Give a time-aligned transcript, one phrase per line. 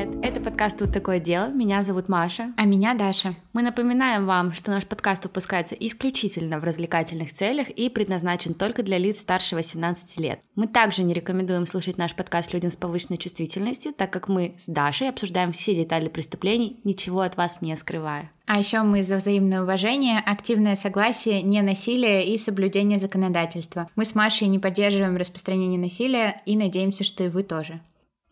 [0.00, 0.24] привет!
[0.24, 1.48] Это подкаст «Тут такое дело».
[1.48, 2.52] Меня зовут Маша.
[2.56, 3.34] А меня Даша.
[3.52, 8.98] Мы напоминаем вам, что наш подкаст выпускается исключительно в развлекательных целях и предназначен только для
[8.98, 10.40] лиц старше 18 лет.
[10.54, 14.66] Мы также не рекомендуем слушать наш подкаст людям с повышенной чувствительностью, так как мы с
[14.66, 18.30] Дашей обсуждаем все детали преступлений, ничего от вас не скрывая.
[18.46, 23.88] А еще мы за взаимное уважение, активное согласие, не насилие и соблюдение законодательства.
[23.96, 27.80] Мы с Машей не поддерживаем распространение насилия и надеемся, что и вы тоже.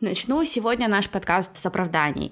[0.00, 2.30] Начну сегодня наш подкаст с оправданий.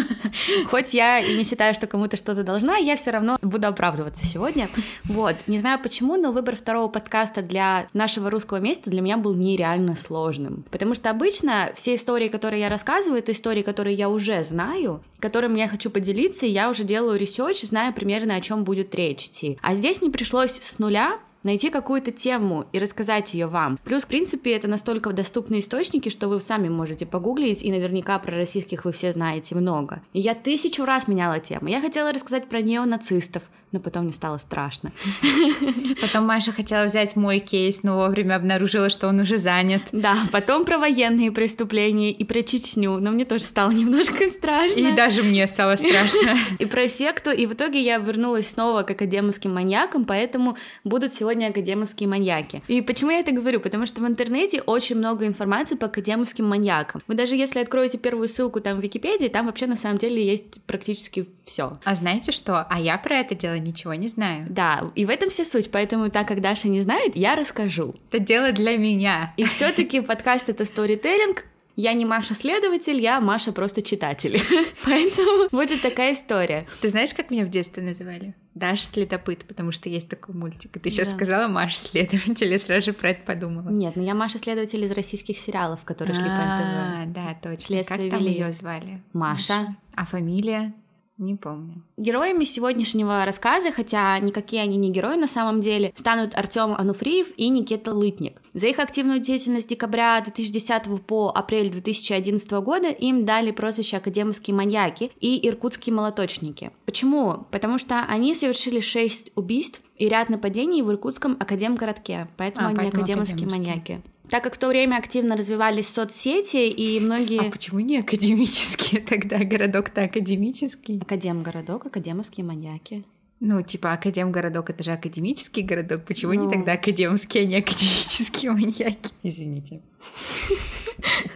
[0.70, 4.68] Хоть я и не считаю, что кому-то что-то должна, я все равно буду оправдываться сегодня.
[5.04, 9.36] Вот, не знаю почему, но выбор второго подкаста для нашего русского месяца для меня был
[9.36, 10.64] нереально сложным.
[10.72, 15.60] Потому что обычно все истории, которые я рассказываю, это истории, которые я уже знаю, которыми
[15.60, 19.60] я хочу поделиться, и я уже делаю research, знаю примерно, о чем будет речь идти.
[19.62, 23.78] А здесь мне пришлось с нуля найти какую-то тему и рассказать ее вам.
[23.84, 28.36] Плюс, в принципе, это настолько доступные источники, что вы сами можете погуглить, и наверняка про
[28.36, 30.02] российских вы все знаете много.
[30.12, 31.68] И я тысячу раз меняла тему.
[31.68, 34.92] Я хотела рассказать про неонацистов, но потом мне стало страшно.
[36.00, 39.82] Потом Маша хотела взять мой кейс, но вовремя обнаружила, что он уже занят.
[39.92, 44.78] Да, потом про военные преступления и про Чечню, но мне тоже стало немножко страшно.
[44.78, 46.36] И даже мне стало страшно.
[46.58, 51.48] И про секту, и в итоге я вернулась снова к академическим маньякам, поэтому будут сегодня
[51.48, 52.62] академические маньяки.
[52.68, 53.60] И почему я это говорю?
[53.60, 57.02] Потому что в интернете очень много информации по академическим маньякам.
[57.06, 60.62] Вы даже если откроете первую ссылку там в Википедии, там вообще на самом деле есть
[60.66, 61.72] практически все.
[61.84, 62.66] А знаете что?
[62.68, 64.46] А я про это дело ничего не знаю.
[64.48, 67.94] Да, и в этом вся суть, поэтому так как Даша не знает, я расскажу.
[68.10, 69.32] Это дело для меня.
[69.36, 71.44] И все-таки подкаст это сторителлинг,
[71.78, 74.40] я не Маша следователь, я Маша просто читатель.
[74.84, 76.66] Поэтому будет такая история.
[76.80, 78.34] Ты знаешь, как меня в детстве называли?
[78.54, 80.74] Даша следопыт, потому что есть такой мультик.
[80.74, 81.16] И ты сейчас да.
[81.16, 83.68] сказала Маша следователь, я сразу же про это подумала.
[83.68, 86.38] Нет, ну я Маша следователь из российских сериалов, которые шли по НТВ.
[86.40, 87.84] А, да, точно.
[87.84, 89.02] Как там ее звали?
[89.12, 89.76] Маша.
[89.94, 90.72] А фамилия?
[91.18, 91.82] Не помню.
[91.96, 97.48] Героями сегодняшнего рассказа, хотя никакие они не герои на самом деле, станут Артем Ануфриев и
[97.48, 98.42] Никита Лытник.
[98.52, 104.54] За их активную деятельность с декабря 2010 по апрель 2011 года им дали прозвище «Академские
[104.54, 106.70] маньяки» и «Иркутские молоточники».
[106.84, 107.46] Почему?
[107.50, 112.76] Потому что они совершили шесть убийств и ряд нападений в Иркутском академгородке, поэтому а, они
[112.76, 114.02] поэтому академские, академские маньяки.
[114.28, 117.46] Так как в то время активно развивались соцсети, и многие...
[117.46, 119.38] А почему не академические тогда?
[119.38, 121.00] Городок-то академический.
[121.00, 123.04] Академгородок, академовские маньяки.
[123.38, 126.06] Ну, типа, Академгородок— это же академический городок.
[126.06, 126.46] Почему ну...
[126.46, 129.12] не тогда академские, а не академические маньяки?
[129.22, 129.82] Извините.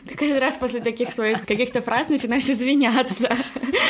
[0.08, 3.30] Ты каждый раз после таких своих каких-то фраз начинаешь извиняться.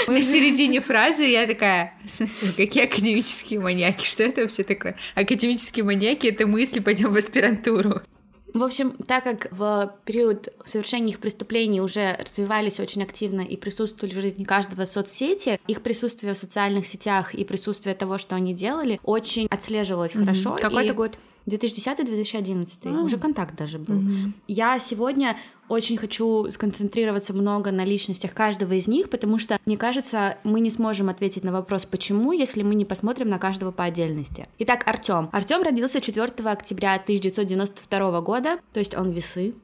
[0.08, 4.04] На середине фразы я такая, в смысле, какие академические маньяки?
[4.04, 4.96] Что это вообще такое?
[5.14, 8.02] Академические маньяки— это мысли, пойдем в аспирантуру.
[8.54, 14.14] В общем, так как в период совершения их преступлений уже развивались очень активно и присутствовали
[14.14, 19.00] в жизни каждого соцсети, их присутствие в социальных сетях и присутствие того, что они делали,
[19.04, 20.20] очень отслеживалось mm-hmm.
[20.20, 20.58] хорошо.
[20.60, 21.18] Какой это год?
[21.46, 23.02] 2010-2011, а.
[23.02, 23.98] уже контакт даже был.
[23.98, 24.32] Угу.
[24.48, 25.36] Я сегодня
[25.68, 30.70] очень хочу сконцентрироваться много на личностях каждого из них, потому что, мне кажется, мы не
[30.70, 34.48] сможем ответить на вопрос, почему, если мы не посмотрим на каждого по отдельности.
[34.58, 35.28] Итак, Артем.
[35.32, 39.54] Артем родился 4 октября 1992 года, то есть он весы.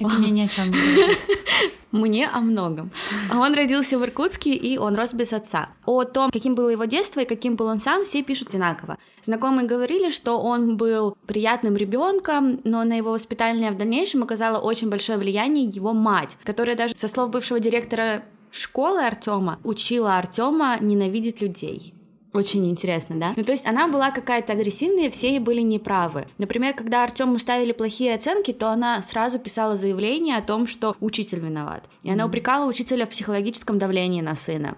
[0.00, 0.76] Это мне ни о чем не.
[1.92, 2.92] Мне о многом.
[3.32, 5.70] Он родился в Иркутске, и он рос без отца.
[5.86, 8.96] О том, каким было его детство и каким был он сам, все пишут одинаково.
[9.24, 14.88] Знакомые говорили, что он был приятным ребенком, но на его воспитание в дальнейшем оказало очень
[14.88, 18.22] большое влияние его мать, которая даже, со слов бывшего директора
[18.52, 21.92] школы Артема, учила Артема ненавидеть людей.
[22.32, 23.32] Очень интересно, да?
[23.36, 26.26] Ну, то есть она была какая-то агрессивная, все ей были неправы.
[26.38, 31.40] Например, когда Артему ставили плохие оценки, то она сразу писала заявление о том, что учитель
[31.40, 31.84] виноват.
[32.04, 34.76] И она упрекала учителя в психологическом давлении на сына.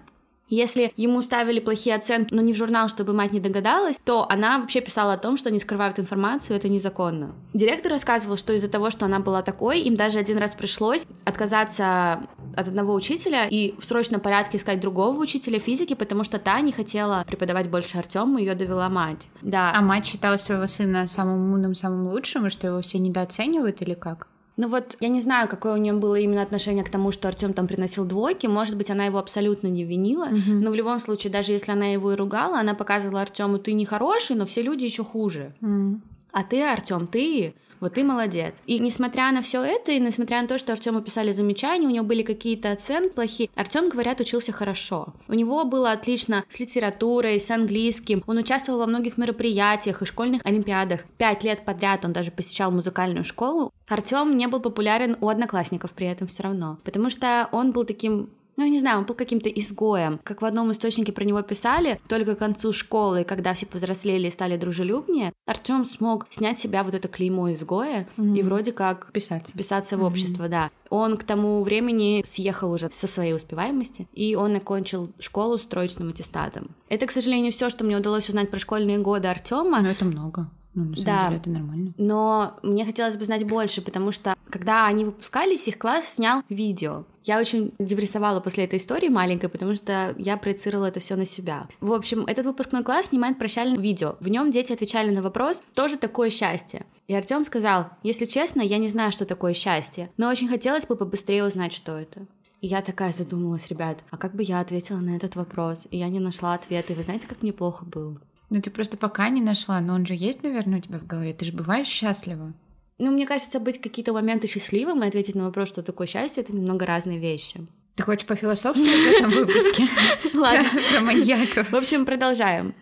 [0.53, 4.59] Если ему ставили плохие оценки, но не в журнал, чтобы мать не догадалась, то она
[4.59, 7.33] вообще писала о том, что они скрывают информацию, это незаконно.
[7.55, 12.21] Директор рассказывал, что из-за того, что она была такой, им даже один раз пришлось отказаться
[12.55, 16.71] от одного учителя и в срочном порядке искать другого учителя физики, потому что та не
[16.71, 19.27] хотела преподавать больше Артему, ее довела мать.
[19.41, 19.71] Да.
[19.73, 23.95] А мать считала своего сына самым умным, самым лучшим, и что его все недооценивают или
[23.95, 24.27] как?
[24.55, 27.53] Ну вот, я не знаю, какое у нее было именно отношение к тому, что Артем
[27.53, 28.45] там приносил двойки.
[28.45, 30.27] Может быть, она его абсолютно не винила.
[30.27, 30.59] Mm-hmm.
[30.59, 33.85] Но в любом случае, даже если она его и ругала, она показывала Артему, ты не
[33.85, 35.53] хороший, но все люди еще хуже.
[35.61, 35.99] Mm-hmm.
[36.33, 38.61] А ты, Артем, ты Вот ты молодец.
[38.65, 42.05] И несмотря на все это, и несмотря на то, что Артему писали замечания, у него
[42.05, 45.13] были какие-то оценки плохие, Артем, говорят, учился хорошо.
[45.27, 48.23] У него было отлично с литературой, с английским.
[48.25, 51.01] Он участвовал во многих мероприятиях и школьных олимпиадах.
[51.17, 53.73] Пять лет подряд он даже посещал музыкальную школу.
[53.89, 58.29] Артем не был популярен у одноклассников при этом все равно, потому что он был таким
[58.57, 60.19] ну, я не знаю, он был каким-то изгоем.
[60.23, 64.31] Как в одном источнике про него писали, только к концу школы, когда все повзрослели и
[64.31, 68.37] стали дружелюбнее, Артем смог снять себя вот это клеймо изгоя mm-hmm.
[68.37, 69.49] и вроде как Писать.
[69.49, 70.07] вписаться в mm-hmm.
[70.07, 70.69] общество, да.
[70.89, 76.09] Он к тому времени съехал уже со своей успеваемости, и он окончил школу с троечным
[76.09, 76.75] аттестатом.
[76.89, 79.81] Это, к сожалению, все, что мне удалось узнать про школьные годы Артема.
[79.81, 80.49] Но это много.
[80.75, 81.93] Ну, на самом да, деле это нормально.
[81.97, 87.05] Но мне хотелось бы знать больше, потому что когда они выпускались, их класс снял видео.
[87.23, 91.67] Я очень депрессовала после этой истории маленькой, потому что я проецировала это все на себя.
[91.79, 94.15] В общем, этот выпускной класс снимает прощальное видео.
[94.19, 96.85] В нем дети отвечали на вопрос, тоже такое счастье.
[97.07, 100.95] И Артем сказал, если честно, я не знаю, что такое счастье, но очень хотелось бы
[100.95, 102.25] побыстрее узнать, что это.
[102.61, 105.87] И я такая задумалась, ребят, а как бы я ответила на этот вопрос?
[105.91, 108.19] И я не нашла ответа, и вы знаете, как мне плохо было?
[108.53, 111.33] Ну ты просто пока не нашла, но он же есть, наверное, у тебя в голове.
[111.33, 112.53] Ты же бываешь счастлива.
[112.99, 116.53] Ну, мне кажется, быть какие-то моменты счастливым и ответить на вопрос, что такое счастье, это
[116.55, 117.65] немного разные вещи.
[117.95, 119.87] Ты хочешь пофилософствовать в этом выпуске?
[120.33, 120.67] Ладно.
[120.91, 121.71] Про маньяков.
[121.71, 122.73] В общем, продолжаем.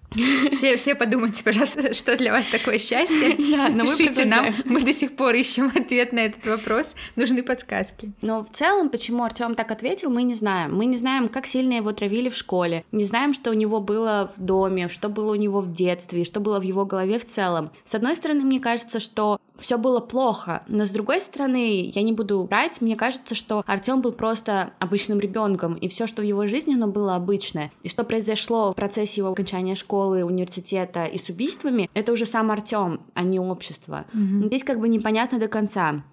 [0.51, 3.35] Все, все подумайте, пожалуйста, что для вас такое счастье.
[3.51, 6.95] Да, но Пишите нам, мы до сих пор ищем ответ на этот вопрос.
[7.17, 8.13] Нужны подсказки.
[8.21, 10.73] Но в целом, почему Артем так ответил, мы не знаем.
[10.73, 12.85] Мы не знаем, как сильно его травили в школе.
[12.93, 16.39] Не знаем, что у него было в доме, что было у него в детстве, что
[16.39, 17.71] было в его голове в целом.
[17.83, 22.13] С одной стороны, мне кажется, что все было плохо, но с другой стороны, я не
[22.13, 26.45] буду брать, мне кажется, что Артем был просто обычным ребенком, и все, что в его
[26.45, 27.71] жизни, оно было обычное.
[27.83, 32.51] И что произошло в процессе его окончания школы, университета и с убийствами, это уже сам
[32.51, 34.05] Артем, а не общество.
[34.13, 34.45] Mm-hmm.
[34.47, 36.03] Здесь как бы непонятно до конца.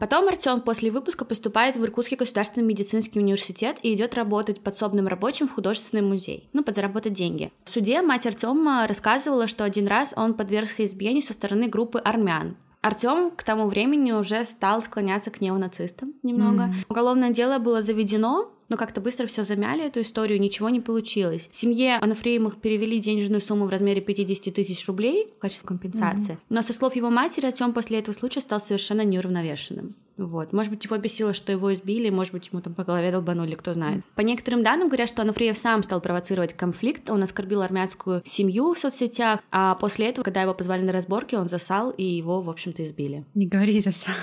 [0.00, 5.46] Потом Артем после выпуска поступает в Иркутский государственный медицинский университет и идет работать подсобным рабочим
[5.46, 7.52] в художественный музей, ну, подзаработать деньги.
[7.64, 12.56] В суде мать Артема рассказывала, что один раз он подвергся избиению со стороны группы армян.
[12.82, 16.64] Артем к тому времени уже стал склоняться к неонацистам немного.
[16.64, 16.74] Mm.
[16.88, 21.48] Уголовное дело было заведено, но как-то быстро все замяли эту историю, ничего не получилось.
[21.52, 26.34] Семье Анафреемых перевели денежную сумму в размере 50 тысяч рублей в качестве компенсации.
[26.34, 26.46] Mm-hmm.
[26.48, 29.96] Но со слов его матери, Артем после этого случая стал совершенно неуравновешенным.
[30.16, 30.52] Вот.
[30.52, 33.72] Может быть, его бесило, что его избили, может быть, ему там по голове долбанули, кто
[33.72, 34.04] знает.
[34.14, 38.78] По некоторым данным говорят, что Анафриев сам стал провоцировать конфликт, он оскорбил армянскую семью в
[38.78, 42.84] соцсетях, а после этого, когда его позвали на разборки, он засал, и его, в общем-то,
[42.84, 43.24] избили.
[43.34, 44.14] Не говори засал.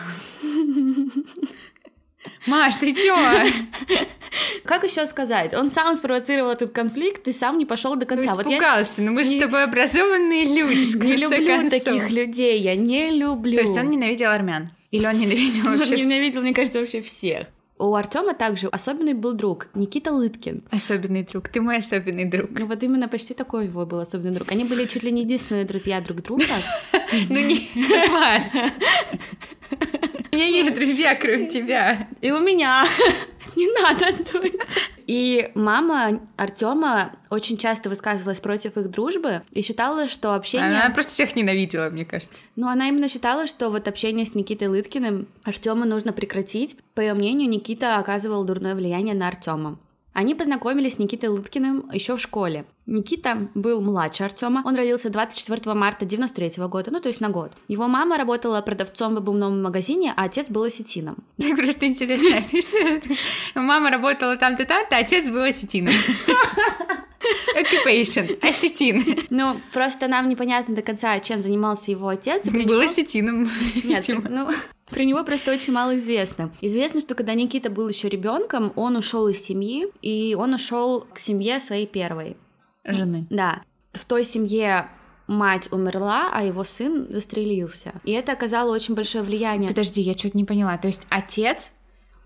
[2.48, 3.16] Маш, ты чё?
[4.64, 5.54] Как еще сказать?
[5.54, 8.36] Он сам спровоцировал этот конфликт и сам не пошел до конца.
[8.36, 9.02] Ну, испугался.
[9.02, 9.10] Вот я...
[9.10, 9.40] Ну мы же не...
[9.40, 10.98] с тобой образованные люди.
[11.08, 11.84] Не люблю концов.
[11.84, 12.60] таких людей.
[12.60, 13.56] Я не люблю.
[13.56, 14.72] То есть он ненавидел армян?
[14.92, 15.96] Или он ненавидел вообще?
[15.96, 17.48] Он ненавидел, мне кажется, вообще всех.
[17.80, 20.64] У Артема также особенный был друг Никита Лыткин.
[20.72, 22.50] Особенный друг, ты мой особенный друг.
[22.58, 24.52] Ну вот именно почти такой его был особенный друг.
[24.52, 26.44] Они были чуть ли не единственные друзья друг друга.
[27.30, 27.70] Ну не,
[28.10, 28.46] Маш.
[30.32, 32.08] У меня есть друзья, кроме тебя.
[32.22, 32.86] И у меня.
[33.56, 34.44] Не надо, Антон.
[35.08, 40.68] И мама Артема очень часто высказывалась против их дружбы и считала, что общение...
[40.68, 42.42] Она просто всех ненавидела, мне кажется.
[42.56, 46.78] Ну, она именно считала, что вот общение с Никитой Лыткиным Артема нужно прекратить.
[46.94, 49.80] По ее мнению, Никита оказывал дурное влияние на Артема.
[50.18, 52.66] Они познакомились с Никитой Лыткиным еще в школе.
[52.88, 54.64] Никита был младше Артема.
[54.66, 57.52] Он родился 24 марта 93 года, ну то есть на год.
[57.68, 61.18] Его мама работала продавцом в обувном магазине, а отец был осетином.
[61.40, 62.42] Так просто интересно.
[63.54, 65.94] Мама работала там-то, там-то, а отец был осетином.
[67.56, 69.20] Occupation, осетин.
[69.30, 72.50] Ну, просто нам непонятно до конца, чем занимался его отец.
[72.50, 73.48] Был осетином.
[73.84, 74.50] Нет, ну,
[74.90, 76.52] про него просто очень мало известно.
[76.62, 81.20] Известно, что когда Никита был еще ребенком, он ушел из семьи, и он ушел к
[81.20, 82.38] семье своей первой.
[82.86, 83.28] Жены.
[83.30, 83.64] Да.
[83.92, 84.90] В той семье
[85.28, 87.94] мать умерла, а его сын застрелился.
[88.06, 89.70] И это оказало очень большое влияние.
[89.70, 90.78] Подожди, я что-то не поняла.
[90.78, 91.74] То есть отец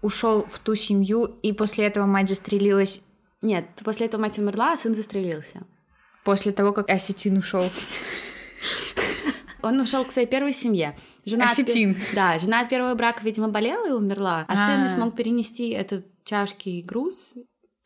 [0.04, 3.02] ушел в ту семью, и после этого мать застрелилась.
[3.42, 5.64] Нет, после этого мать умерла, а сын застрелился.
[6.24, 7.64] После того, как осетин ушел.
[9.64, 10.96] Он ушел к своей первой семье.
[11.26, 11.92] Жена Осетин.
[11.92, 15.16] От, да, жена от первого брака, видимо, болела и умерла, а, а сын не смог
[15.16, 17.34] перенести этот тяжкий груз.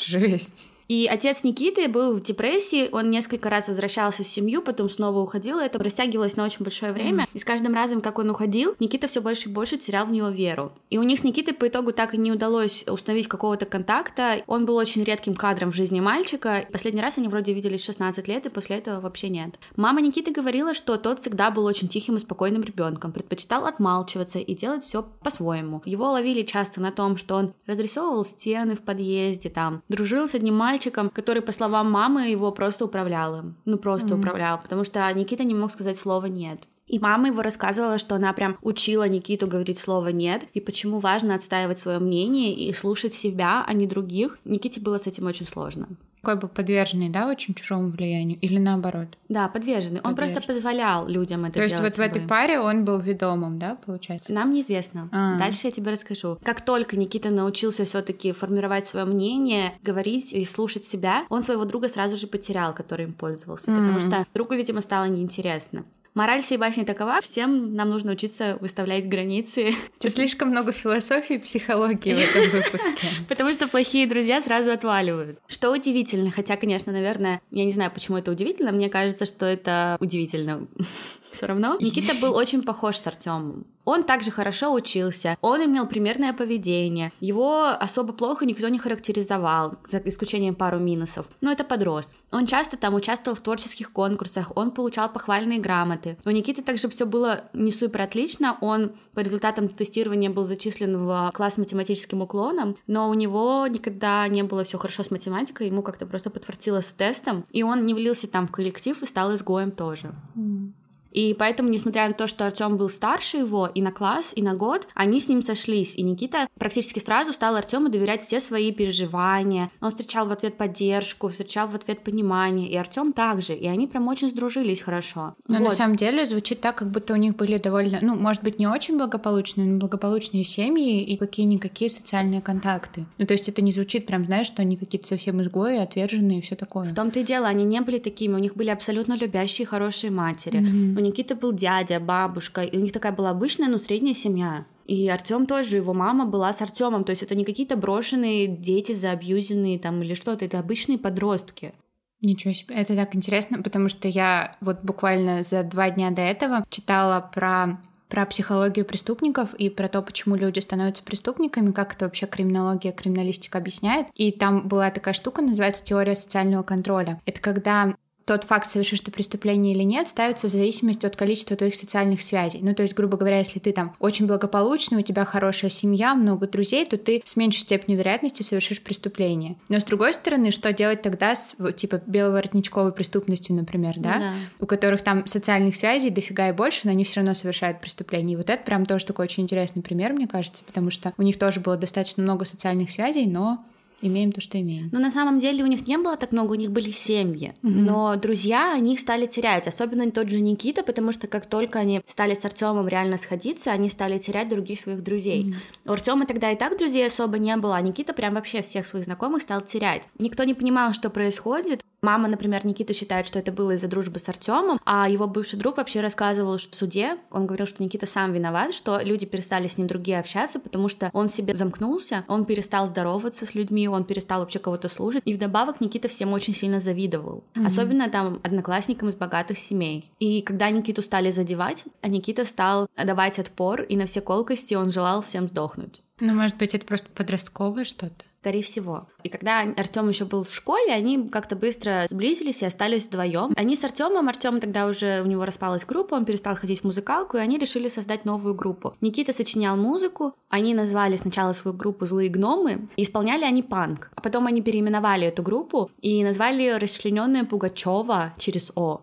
[0.01, 0.69] Жесть.
[0.87, 5.59] И отец Никиты был в депрессии, он несколько раз возвращался в семью, потом снова уходил,
[5.59, 7.23] и это растягивалось на очень большое время.
[7.23, 7.29] Mm.
[7.33, 10.29] И с каждым разом, как он уходил, Никита все больше и больше терял в него
[10.29, 10.73] веру.
[10.89, 14.43] И у них с Никитой по итогу так и не удалось установить какого-то контакта.
[14.47, 16.65] Он был очень редким кадром в жизни мальчика.
[16.71, 19.55] Последний раз они вроде виделись 16 лет, и после этого вообще нет.
[19.75, 24.55] Мама Никиты говорила, что тот всегда был очень тихим и спокойным ребенком, предпочитал отмалчиваться и
[24.55, 25.81] делать все по-своему.
[25.85, 30.55] Его ловили часто на том, что он разрисовывал стены в подъезде, там, дружил с одним
[30.55, 33.55] мальчиком, мальчиком, который, по словам мамы, его просто управлял им.
[33.65, 34.19] Ну, просто mm-hmm.
[34.19, 36.67] управлял, потому что Никита не мог сказать слово «нет».
[36.87, 41.35] И мама его рассказывала, что она прям учила Никиту говорить слово «нет», и почему важно
[41.35, 44.37] отстаивать свое мнение и слушать себя, а не других.
[44.45, 45.87] Никите было с этим очень сложно
[46.25, 49.17] такой бы подверженный, да, очень чужому влиянию, или наоборот?
[49.29, 50.01] Да, подверженный.
[50.03, 53.77] Он просто позволял людям это То есть вот в этой паре он был ведомым, да,
[53.85, 54.33] получается?
[54.33, 55.09] Нам неизвестно.
[55.11, 55.39] А-а-а.
[55.39, 56.39] Дальше я тебе расскажу.
[56.43, 61.65] Как только Никита научился все таки формировать свое мнение, говорить и слушать себя, он своего
[61.65, 63.75] друга сразу же потерял, который им пользовался, mm-hmm.
[63.77, 65.85] потому что другу, видимо, стало неинтересно.
[66.15, 69.73] Мораль всей басни такова, всем нам нужно учиться выставлять границы.
[69.99, 73.07] Это слишком много философии и психологии в этом выпуске.
[73.27, 75.39] Потому что плохие друзья сразу отваливают.
[75.47, 79.97] Что удивительно, хотя, конечно, наверное, я не знаю, почему это удивительно, мне кажется, что это
[79.99, 80.65] удивительно
[81.35, 81.77] все равно.
[81.79, 83.65] Никита был очень похож с Артемом.
[83.85, 89.99] Он также хорошо учился, он имел примерное поведение, его особо плохо никто не характеризовал, за
[89.99, 92.07] исключением пару минусов, но это подрос.
[92.31, 96.17] Он часто там участвовал в творческих конкурсах, он получал похвальные грамоты.
[96.25, 101.31] У Никиты также все было не супер отлично, он по результатам тестирования был зачислен в
[101.35, 105.83] класс с математическим уклоном, но у него никогда не было все хорошо с математикой, ему
[105.83, 109.69] как-то просто подфартило с тестом, и он не влился там в коллектив и стал изгоем
[109.69, 110.15] тоже.
[110.35, 110.71] Mm.
[111.15, 114.53] И поэтому, несмотря на то, что Артем был старше его и на класс, и на
[114.53, 115.95] год, они с ним сошлись.
[115.95, 119.71] И Никита практически сразу стал Артему доверять все свои переживания.
[119.79, 122.69] Он встречал в ответ поддержку, встречал в ответ понимание.
[122.69, 123.53] И Артем также.
[123.53, 125.35] И они прям очень сдружились хорошо.
[125.47, 125.65] Но вот.
[125.65, 128.67] на самом деле звучит так, как будто у них были довольно, ну, может быть, не
[128.67, 133.05] очень благополучные, но благополучные семьи и какие-никакие социальные контакты.
[133.17, 136.41] Ну, то есть это не звучит прям, знаешь, что они какие-то совсем изгои, отверженные и
[136.41, 136.89] все такое.
[136.89, 138.33] В том-то и дело, они не были такими.
[138.33, 140.59] У них были абсолютно любящие, хорошие матери.
[140.59, 141.04] Mm-hmm.
[141.05, 144.65] Никита был дядя, бабушка, и у них такая была обычная, ну, средняя семья.
[144.85, 147.03] И Артем тоже, его мама была с Артемом.
[147.03, 151.73] То есть это не какие-то брошенные дети, заабьюзенные там или что-то, это обычные подростки.
[152.21, 156.65] Ничего себе, это так интересно, потому что я вот буквально за два дня до этого
[156.69, 162.27] читала про про психологию преступников и про то, почему люди становятся преступниками, как это вообще
[162.27, 164.07] криминология, криминалистика объясняет.
[164.13, 167.19] И там была такая штука, называется теория социального контроля.
[167.25, 167.95] Это когда
[168.25, 172.59] тот факт, совершишь ты преступление или нет, ставится в зависимости от количества твоих социальных связей.
[172.61, 176.47] Ну, то есть, грубо говоря, если ты там очень благополучный, у тебя хорошая семья, много
[176.47, 179.57] друзей, то ты с меньшей степенью вероятности совершишь преступление.
[179.69, 184.17] Но с другой стороны, что делать тогда с, типа, беловоротничковой преступностью, например, да?
[184.17, 184.33] да.
[184.59, 188.33] У которых там социальных связей дофига и больше, но они все равно совершают преступление.
[188.33, 191.37] И вот это прям тоже такой очень интересный пример, мне кажется, потому что у них
[191.37, 193.63] тоже было достаточно много социальных связей, но
[194.01, 194.89] имеем то, что имеем.
[194.91, 197.53] Но на самом деле у них не было так много, у них были семьи.
[197.61, 197.81] Mm-hmm.
[197.81, 199.67] Но друзья, они их стали терять.
[199.67, 203.89] Особенно тот же Никита, потому что как только они стали с Артемом реально сходиться, они
[203.89, 205.43] стали терять других своих друзей.
[205.43, 205.89] Mm-hmm.
[205.89, 209.05] У Артема тогда и так друзей особо не было, а Никита прям вообще всех своих
[209.05, 210.03] знакомых стал терять.
[210.19, 211.81] Никто не понимал, что происходит.
[212.01, 215.77] Мама, например, Никита считает, что это было из-за дружбы с Артемом, а его бывший друг
[215.77, 219.77] вообще рассказывал что в суде, он говорил, что Никита сам виноват, что люди перестали с
[219.77, 224.41] ним другие общаться, потому что он себе замкнулся, он перестал здороваться с людьми, он перестал
[224.41, 225.21] вообще кого-то служить.
[225.25, 227.43] И вдобавок Никита всем очень сильно завидовал.
[227.55, 227.67] Mm-hmm.
[227.67, 230.11] Особенно там одноклассникам из богатых семей.
[230.19, 234.91] И когда Никиту стали задевать, а Никита стал давать отпор, и на все колкости он
[234.91, 236.04] желал всем сдохнуть.
[236.19, 238.25] Ну, может быть, это просто подростковое что-то?
[238.39, 239.07] Скорее всего.
[239.23, 243.53] И когда Артем еще был в школе, они как-то быстро сблизились и остались вдвоем.
[243.57, 247.37] Они с Артемом, Артем тогда уже у него распалась группа, он перестал ходить в музыкалку,
[247.37, 248.95] и они решили создать новую группу.
[249.01, 254.11] Никита сочинял музыку, они назвали сначала свою группу «Злые гномы», и исполняли они панк.
[254.13, 259.01] А потом они переименовали эту группу и назвали «Расчлененная Пугачева» через «О».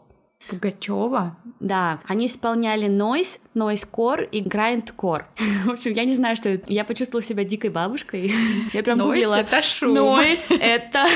[0.48, 1.36] Пугачева?
[1.60, 5.26] Да, они исполняли noise, noisecore и grindcore.
[5.64, 6.72] В общем, я не знаю, что это.
[6.72, 8.32] Я почувствовала себя дикой бабушкой.
[8.72, 9.36] Я прям гуглила.
[9.36, 9.94] это шум.
[9.94, 11.06] Noise — это...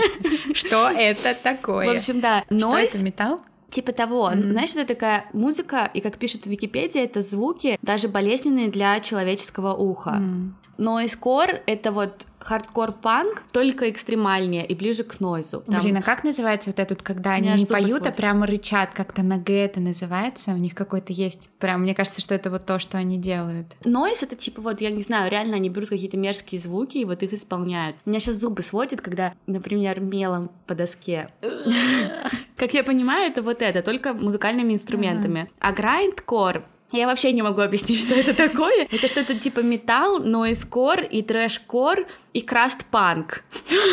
[0.54, 1.92] Что это такое?
[1.92, 2.44] В общем, да.
[2.50, 2.90] Noise...
[2.90, 3.40] Что это, металл?
[3.70, 4.50] Типа того, mm-hmm.
[4.52, 9.74] знаешь, это такая музыка, и как пишет в Википедии, это звуки даже болезненные для человеческого
[9.74, 10.18] уха.
[10.20, 10.52] Mm.
[10.78, 15.62] Noise core— это вот хардкор-панк, только экстремальнее и ближе к нойзу.
[15.66, 15.80] Там...
[15.80, 18.06] Блин, а как называется вот этот, когда они не поют, сводят.
[18.06, 20.52] а прямо рычат, как-то на Г это называется?
[20.52, 21.50] У них какой-то есть...
[21.58, 23.66] Прям, мне кажется, что это вот то, что они делают.
[23.84, 27.22] Нойз— это типа вот, я не знаю, реально они берут какие-то мерзкие звуки и вот
[27.22, 27.96] их исполняют.
[28.04, 31.30] У меня сейчас зубы сводят, когда, например, мелом по доске.
[32.56, 35.50] Как я понимаю, это вот это, только музыкальными инструментами.
[35.58, 36.62] А грайндкор
[36.92, 38.86] я вообще не могу объяснить, что это такое.
[38.90, 42.06] Это что-то типа металл, нойскор и трэш-кор
[42.36, 43.42] и краст-панк.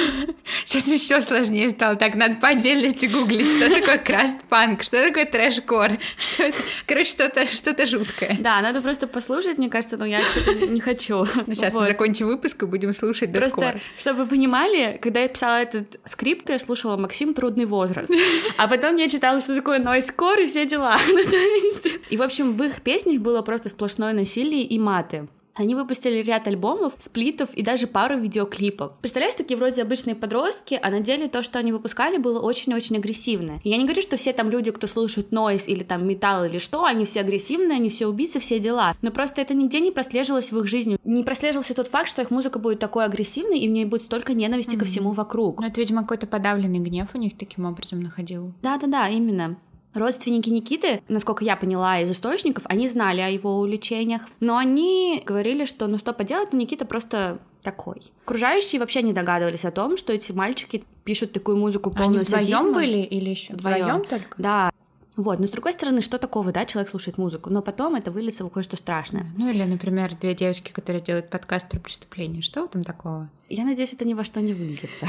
[0.66, 1.96] Сейчас еще сложнее стало.
[1.96, 7.46] Так, надо по отдельности гуглить, что такое краст-панк, что такое трэш-кор, что это, короче, что-то
[7.46, 8.36] что жуткое.
[8.42, 11.26] Да, надо просто послушать, мне кажется, но я что-то не хочу.
[11.46, 11.82] Ну, сейчас вот.
[11.82, 16.50] мы закончим выпуск и будем слушать Просто, чтобы вы понимали, когда я писала этот скрипт,
[16.50, 18.12] я слушала Максим «Трудный возраст»,
[18.58, 20.98] а потом я читала, что такое нойскор и все дела.
[22.10, 25.28] И, в общем, в их песнях было просто сплошное насилие и маты.
[25.56, 28.94] Они выпустили ряд альбомов, сплитов и даже пару видеоклипов.
[29.02, 33.62] Представляешь, такие вроде обычные подростки, а на деле то, что они выпускали, было очень-очень агрессивное.
[33.64, 36.58] И я не говорю, что все там люди, кто слушают нойз или там металл или
[36.58, 38.96] что, они все агрессивные, они все убийцы, все дела.
[39.02, 40.98] Но просто это нигде не прослеживалось в их жизни.
[41.04, 44.34] Не прослеживался тот факт, что их музыка будет такой агрессивной, и в ней будет столько
[44.34, 44.80] ненависти mm-hmm.
[44.80, 45.60] ко всему вокруг.
[45.62, 48.54] Ну, это, видимо, какой-то подавленный гнев у них таким образом находил.
[48.64, 49.58] Да-да-да, именно.
[49.94, 55.66] Родственники Никиты, насколько я поняла из источников, они знали о его увлечениях, но они говорили,
[55.66, 58.02] что ну что поделать, ну Никита просто такой.
[58.26, 62.74] Окружающие вообще не догадывались о том, что эти мальчики пишут такую музыку полную Они вдвоем
[62.74, 64.36] были или еще вдвоем только?
[64.38, 64.72] Да.
[65.16, 68.44] Вот, но с другой стороны, что такого, да, человек слушает музыку, но потом это выльется
[68.44, 69.28] в кое-что страшное.
[69.38, 72.42] Ну или, например, две девочки, которые делают подкаст про преступление.
[72.42, 73.30] Что там такого?
[73.48, 75.06] Я надеюсь, это ни во что не выльется.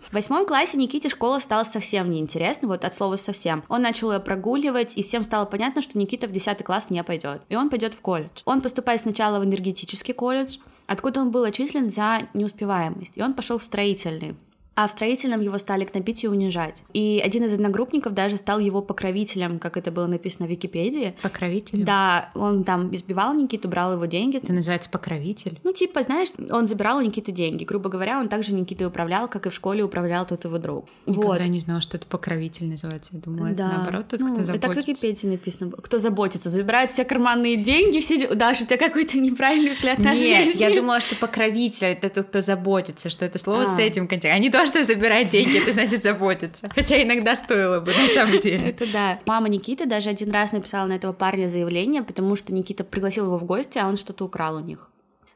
[0.00, 3.62] В восьмом классе Никите школа стала совсем неинтересна, вот от слова совсем.
[3.68, 7.42] Он начал ее прогуливать, и всем стало понятно, что Никита в десятый класс не пойдет.
[7.48, 8.42] И он пойдет в колледж.
[8.44, 10.56] Он поступает сначала в энергетический колледж,
[10.88, 13.12] откуда он был отчислен за неуспеваемость.
[13.16, 14.34] И он пошел в строительный
[14.78, 16.84] а в строительном его стали гнобить и унижать.
[16.92, 21.16] И один из одногруппников даже стал его покровителем, как это было написано в Википедии.
[21.20, 21.84] Покровителем?
[21.84, 24.36] Да, он там избивал Никиту, брал его деньги.
[24.36, 25.58] Это называется покровитель?
[25.64, 27.64] Ну, типа, знаешь, он забирал у Никиты деньги.
[27.64, 30.86] Грубо говоря, он также Никитой управлял, как и в школе управлял тот его друг.
[31.06, 31.48] Никогда вот.
[31.48, 33.16] не знала, что это покровитель называется.
[33.16, 33.66] Я думала, да.
[33.66, 34.68] это наоборот тот, ну, кто заботится.
[34.68, 35.72] Это в Википедии написано.
[35.72, 38.32] Кто заботится, забирает все карманные деньги, все...
[38.32, 40.60] Даша, у тебя какой-то неправильный взгляд на Нет, жизнь.
[40.60, 43.66] я думала, что покровитель— это тот, кто заботится, что это слово а.
[43.66, 44.36] с этим контекстом.
[44.36, 46.70] Они тоже что забирать деньги, это значит заботиться.
[46.74, 48.68] Хотя иногда стоило бы, на самом деле.
[48.68, 49.18] Это да.
[49.26, 53.38] Мама Никиты даже один раз написала на этого парня заявление, потому что Никита пригласил его
[53.38, 54.88] в гости, а он что-то украл у них.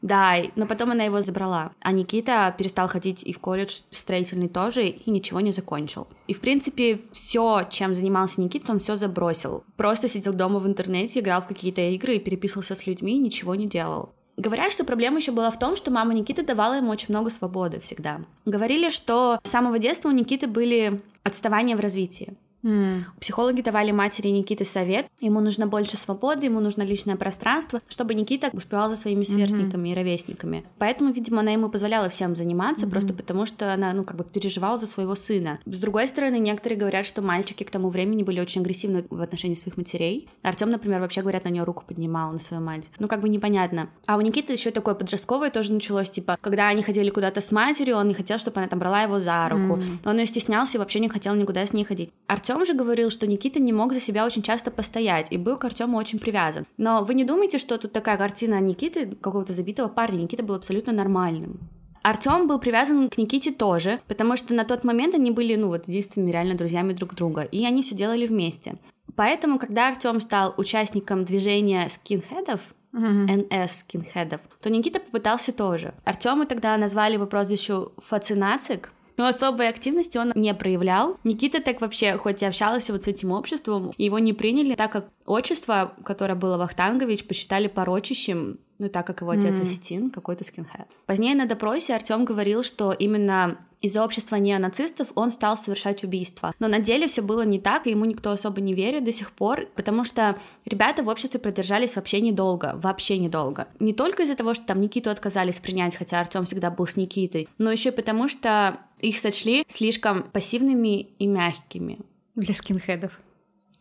[0.02, 1.72] Да, но потом она его забрала.
[1.80, 6.08] А Никита перестал ходить и в колледж строительный тоже, и ничего не закончил.
[6.26, 9.62] И, в принципе, все, чем занимался Никита, он все забросил.
[9.76, 13.68] Просто сидел дома в интернете, играл в какие-то игры и переписывался с людьми, ничего не
[13.68, 14.12] делал.
[14.36, 17.80] Говорят, что проблема еще была в том, что мама Никиты давала ему очень много свободы
[17.80, 18.20] всегда.
[18.46, 22.34] Говорили, что с самого детства у Никиты были отставания в развитии.
[22.62, 23.04] Mm.
[23.20, 25.06] Психологи давали матери Никиты совет.
[25.20, 29.92] Ему нужно больше свободы, ему нужно личное пространство, чтобы Никита успевал за своими сверстниками mm-hmm.
[29.92, 30.64] и ровесниками.
[30.78, 32.90] Поэтому, видимо, она ему позволяла всем заниматься, mm-hmm.
[32.90, 35.58] просто потому что она, ну, как бы переживала за своего сына.
[35.66, 39.54] С другой стороны, некоторые говорят, что мальчики к тому времени были очень агрессивны в отношении
[39.54, 40.28] своих матерей.
[40.42, 42.88] Артем, например, вообще, говорят, на нее руку поднимал, на свою мать.
[42.98, 43.88] Ну, как бы непонятно.
[44.06, 47.96] А у Никиты еще такое подростковое тоже началось, типа, когда они ходили куда-то с матерью,
[47.96, 49.78] он не хотел, чтобы она там брала его за руку.
[49.80, 49.98] Mm-hmm.
[50.04, 52.10] Он ее стеснялся и вообще не хотел никуда с ней ходить.
[52.26, 55.56] Артем Артем же говорил, что Никита не мог за себя очень часто постоять и был
[55.56, 56.66] к Артему очень привязан.
[56.76, 60.22] Но вы не думаете, что тут такая картина Никиты, какого-то забитого парня?
[60.22, 61.60] Никита был абсолютно нормальным.
[62.02, 65.88] Артем был привязан к Никите тоже, потому что на тот момент они были, ну вот,
[65.88, 68.76] единственными реально друзьями друг друга, и они все делали вместе.
[69.16, 73.64] Поэтому, когда Артем стал участником движения скинхедов, mm-hmm.
[73.64, 75.94] НС скинхедов, то Никита попытался тоже.
[76.04, 81.18] Артему тогда назвали по прозвищу Фацинацик, но особой активности он не проявлял.
[81.24, 85.08] Никита так вообще, хоть и общался вот с этим обществом, его не приняли, так как
[85.26, 89.62] отчество, которое было Вахтангович, посчитали порочащим, ну так как его отец mm-hmm.
[89.62, 90.86] осетин, какой-то скинхед.
[91.06, 96.54] Позднее на допросе Артем говорил, что именно из-за общества неонацистов он стал совершать убийства.
[96.60, 99.32] Но на деле все было не так, и ему никто особо не верит до сих
[99.32, 103.66] пор, потому что ребята в обществе продержались вообще недолго, вообще недолго.
[103.80, 107.48] Не только из-за того, что там Никиту отказались принять, хотя Артем всегда был с Никитой,
[107.58, 111.98] но еще и потому, что их сочли слишком пассивными и мягкими.
[112.34, 113.12] Для скинхедов.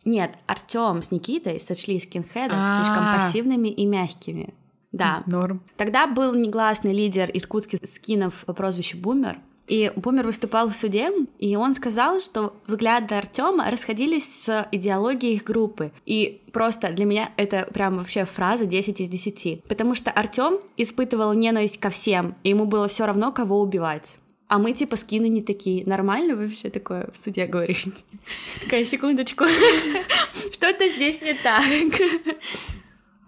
[0.04, 4.52] Нет, Артем с Никитой сочли скинхедов слишком пассивными и мягкими.
[4.90, 5.22] Да.
[5.26, 5.62] Норм.
[5.76, 11.56] Тогда был негласный лидер иркутских скинов по прозвищу Бумер, И Бумер выступал в суде, и
[11.56, 15.92] он сказал, что взгляды Артема расходились с идеологией их группы.
[16.04, 19.64] И просто для меня это прям вообще фраза 10 из 10.
[19.64, 24.18] Потому что Артем испытывал ненависть ко всем, и ему было все равно, кого убивать.
[24.52, 25.82] А мы типа скины не такие.
[25.86, 28.04] Нормально вообще такое в суде говорить?
[28.62, 29.46] Такая секундочку.
[30.52, 31.64] Что-то здесь не так.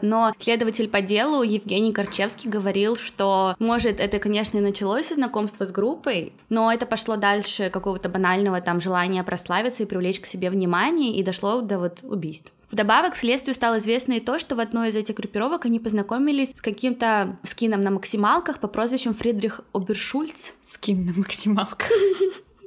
[0.03, 5.65] Но следователь по делу Евгений Корчевский говорил, что, может, это, конечно, и началось со знакомства
[5.65, 10.51] с группой, но это пошло дальше какого-то банального там желания прославиться и привлечь к себе
[10.51, 12.53] внимание, и дошло до вот убийств.
[12.75, 16.61] Вдобавок, следствию стало известно и то, что в одной из этих группировок они познакомились с
[16.61, 20.55] каким-то скином на максималках по прозвищу Фридрих Обершульц.
[20.61, 21.89] Скин на максималках.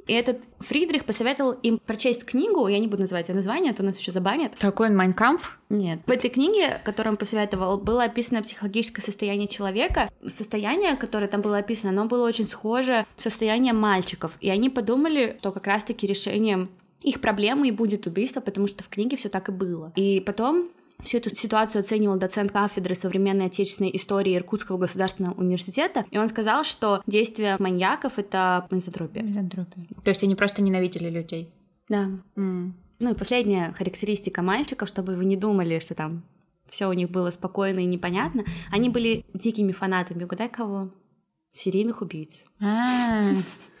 [0.06, 3.82] И этот Фридрих посоветовал им прочесть книгу, я не буду называть ее название, а то
[3.82, 4.54] нас еще забанят.
[4.58, 5.58] Какой он Майнкамф?
[5.68, 6.00] Нет.
[6.06, 10.08] В этой книге, которую он посоветовал, было описано психологическое состояние человека.
[10.26, 14.38] Состояние, которое там было описано, оно было очень схоже с состоянием мальчиков.
[14.40, 18.88] И они подумали, что как раз-таки решением их проблемы и будет убийство, потому что в
[18.88, 19.92] книге все так и было.
[19.96, 26.18] И потом Всю эту ситуацию оценивал доцент кафедры современной отечественной истории Иркутского государственного университета, и
[26.18, 29.22] он сказал, что действия маньяков— это мизантропия.
[29.22, 29.86] Мизантропия.
[30.02, 31.52] То есть они просто ненавидели людей?
[31.88, 32.10] Да.
[32.34, 32.72] Mm.
[32.98, 36.24] Ну и последняя характеристика мальчиков, чтобы вы не думали, что там
[36.68, 38.44] все у них было спокойно и непонятно.
[38.72, 40.24] Они были дикими фанатами.
[40.24, 40.90] Угадай кого?
[41.50, 42.44] Серийных убийц.
[42.60, 43.32] А.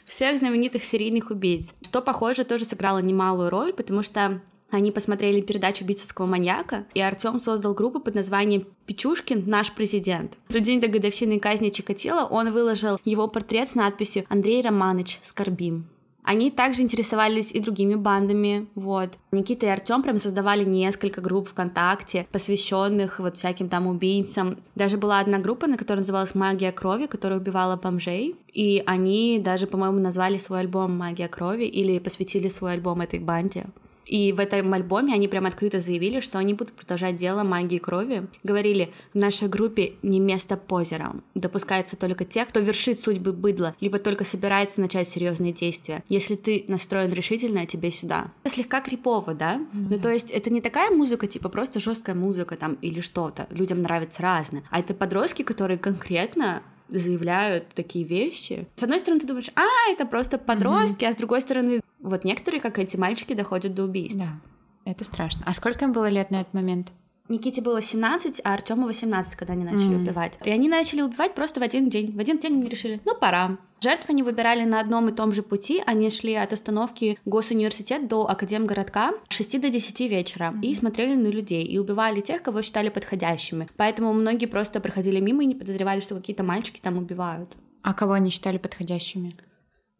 [0.08, 1.74] Всех знаменитых серийных убийц.
[1.82, 4.40] Что, похоже, тоже сыграло немалую роль, потому что
[4.70, 9.44] они посмотрели передачу «Битцевского маньяка», и Артем создал группу под названием «Печушкин.
[9.46, 10.36] Наш президент».
[10.48, 15.86] За день до годовщины казни Чикатила он выложил его портрет с надписью «Андрей Романыч, скорбим».
[16.28, 19.14] Они также интересовались и другими бандами, вот.
[19.32, 24.58] Никита и Артем прям создавали несколько групп ВКонтакте, посвященных вот всяким там убийцам.
[24.74, 28.36] Даже была одна группа, на которой называлась «Магия крови», которая убивала бомжей.
[28.52, 33.64] И они даже, по-моему, назвали свой альбом «Магия крови» или посвятили свой альбом этой банде.
[34.08, 38.26] И в этом альбоме они прям открыто заявили, что они будут продолжать дело магии крови.
[38.42, 41.22] Говорили, в нашей группе не место позерам.
[41.34, 46.02] Допускается только тех, кто вершит судьбы быдла, либо только собирается начать серьезные действия.
[46.08, 48.32] Если ты настроен решительно, тебе сюда.
[48.46, 49.56] Слегка крипово, да?
[49.56, 49.86] Mm-hmm.
[49.90, 53.46] Ну, то есть это не такая музыка, типа просто жесткая музыка там или что-то.
[53.50, 54.64] Людям нравится разное.
[54.70, 58.66] А это подростки, которые конкретно заявляют такие вещи.
[58.76, 61.08] С одной стороны, ты думаешь, а, это просто подростки, mm-hmm.
[61.08, 64.18] а с другой стороны, вот некоторые, как эти мальчики, доходят до убийств.
[64.18, 64.40] Да,
[64.84, 65.42] это страшно.
[65.46, 66.92] А сколько им было лет на этот момент?
[67.28, 70.02] Никите было 17, а Артему 18, когда они начали mm.
[70.02, 70.38] убивать.
[70.44, 72.16] И они начали убивать просто в один день.
[72.16, 73.58] В один день они решили, ну пора.
[73.80, 75.82] Жертв они выбирали на одном и том же пути.
[75.86, 80.62] Они шли от остановки Госуниверситет до Академгородка с 6 до 10 вечера mm-hmm.
[80.62, 83.68] и смотрели на людей и убивали тех, кого считали подходящими.
[83.76, 87.56] Поэтому многие просто проходили мимо и не подозревали, что какие-то мальчики там убивают.
[87.82, 89.34] А кого они считали подходящими?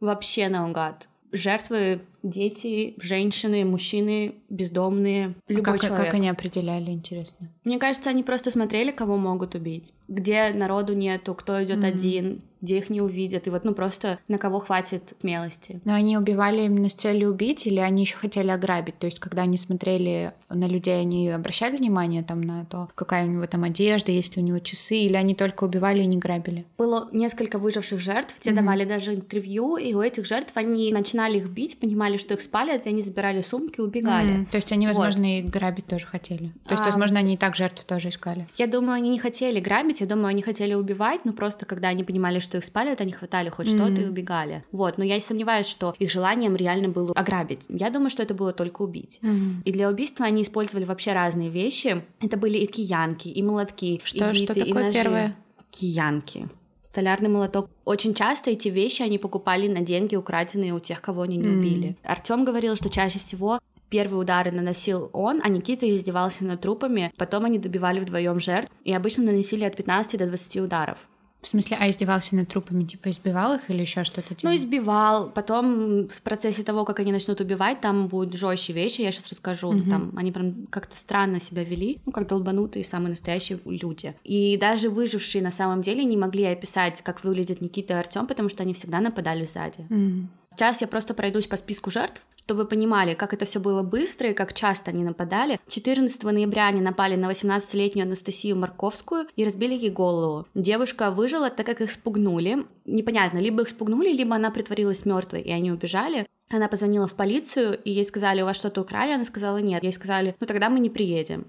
[0.00, 6.06] Вообще наугад жертвы дети, женщины, мужчины, бездомные, любой а как, человек.
[6.06, 7.48] Как они определяли, интересно?
[7.64, 9.92] Мне кажется, они просто смотрели, кого могут убить.
[10.08, 11.86] Где народу нету, кто идет mm-hmm.
[11.86, 15.80] один, где их не увидят, и вот ну просто на кого хватит смелости.
[15.84, 18.98] Но они убивали именно с целью убить, или они еще хотели ограбить?
[18.98, 23.28] То есть, когда они смотрели на людей, они обращали внимание там на то, какая у
[23.28, 26.64] него там одежда, есть ли у него часы, или они только убивали и не грабили?
[26.76, 28.54] Было несколько выживших жертв, те mm-hmm.
[28.54, 31.78] давали даже интервью, и у этих жертв они начинали их бить,
[32.08, 34.40] понимали, что их спалят, и они забирали сумки, убегали.
[34.40, 34.50] Mm-hmm.
[34.50, 35.28] То есть они, возможно, вот.
[35.28, 36.52] и грабить тоже хотели.
[36.66, 36.86] То есть, а...
[36.86, 38.48] возможно, они и так жертв тоже искали.
[38.56, 42.04] Я думаю, они не хотели грабить, я думаю, они хотели убивать, но просто когда они
[42.04, 43.86] понимали, что их спалят, они хватали хоть mm-hmm.
[43.86, 44.64] что-то и убегали.
[44.72, 47.64] Вот, но я сомневаюсь, что их желанием реально было ограбить.
[47.68, 49.18] Я думаю, что это было только убить.
[49.22, 49.62] Mm-hmm.
[49.64, 52.02] И для убийства они использовали вообще разные вещи.
[52.20, 54.92] Это были и киянки, и молотки, что, и биты, что такое и ножи.
[54.92, 55.36] первое?
[55.70, 56.48] Киянки.
[56.88, 57.68] Столярный молоток.
[57.84, 61.58] Очень часто эти вещи они покупали на деньги, украденные у тех, кого они не mm.
[61.58, 61.96] убили.
[62.02, 63.58] Артем говорил, что чаще всего
[63.90, 67.10] Первые удары наносил он, а Никита издевался над трупами.
[67.16, 70.98] Потом они добивали вдвоем жертв и обычно наносили от 15 до 20 ударов.
[71.40, 74.52] В смысле, а издевался над трупами, типа избивал их или еще что-то делал?
[74.52, 75.30] Ну, избивал.
[75.30, 79.68] Потом в процессе того, как они начнут убивать, там будут жестче вещи, я сейчас расскажу.
[79.68, 79.88] Угу.
[79.88, 84.14] Там они прям как-то странно себя вели, ну, как долбанутые самые настоящие люди.
[84.24, 88.48] И даже выжившие на самом деле не могли описать, как выглядит Никита и Артем, потому
[88.48, 89.80] что они всегда нападали сзади.
[89.90, 90.28] Угу.
[90.50, 94.30] Сейчас я просто пройдусь по списку жертв, чтобы вы понимали, как это все было быстро
[94.30, 95.60] и как часто они нападали.
[95.68, 100.46] 14 ноября они напали на 18-летнюю Анастасию Марковскую и разбили ей голову.
[100.54, 102.64] Девушка выжила, так как их спугнули.
[102.86, 106.26] Непонятно, либо их спугнули, либо она притворилась мертвой, и они убежали.
[106.48, 109.12] Она позвонила в полицию, и ей сказали, у вас что-то украли?
[109.12, 109.84] Она сказала, нет.
[109.84, 111.44] Ей сказали, ну тогда мы не приедем.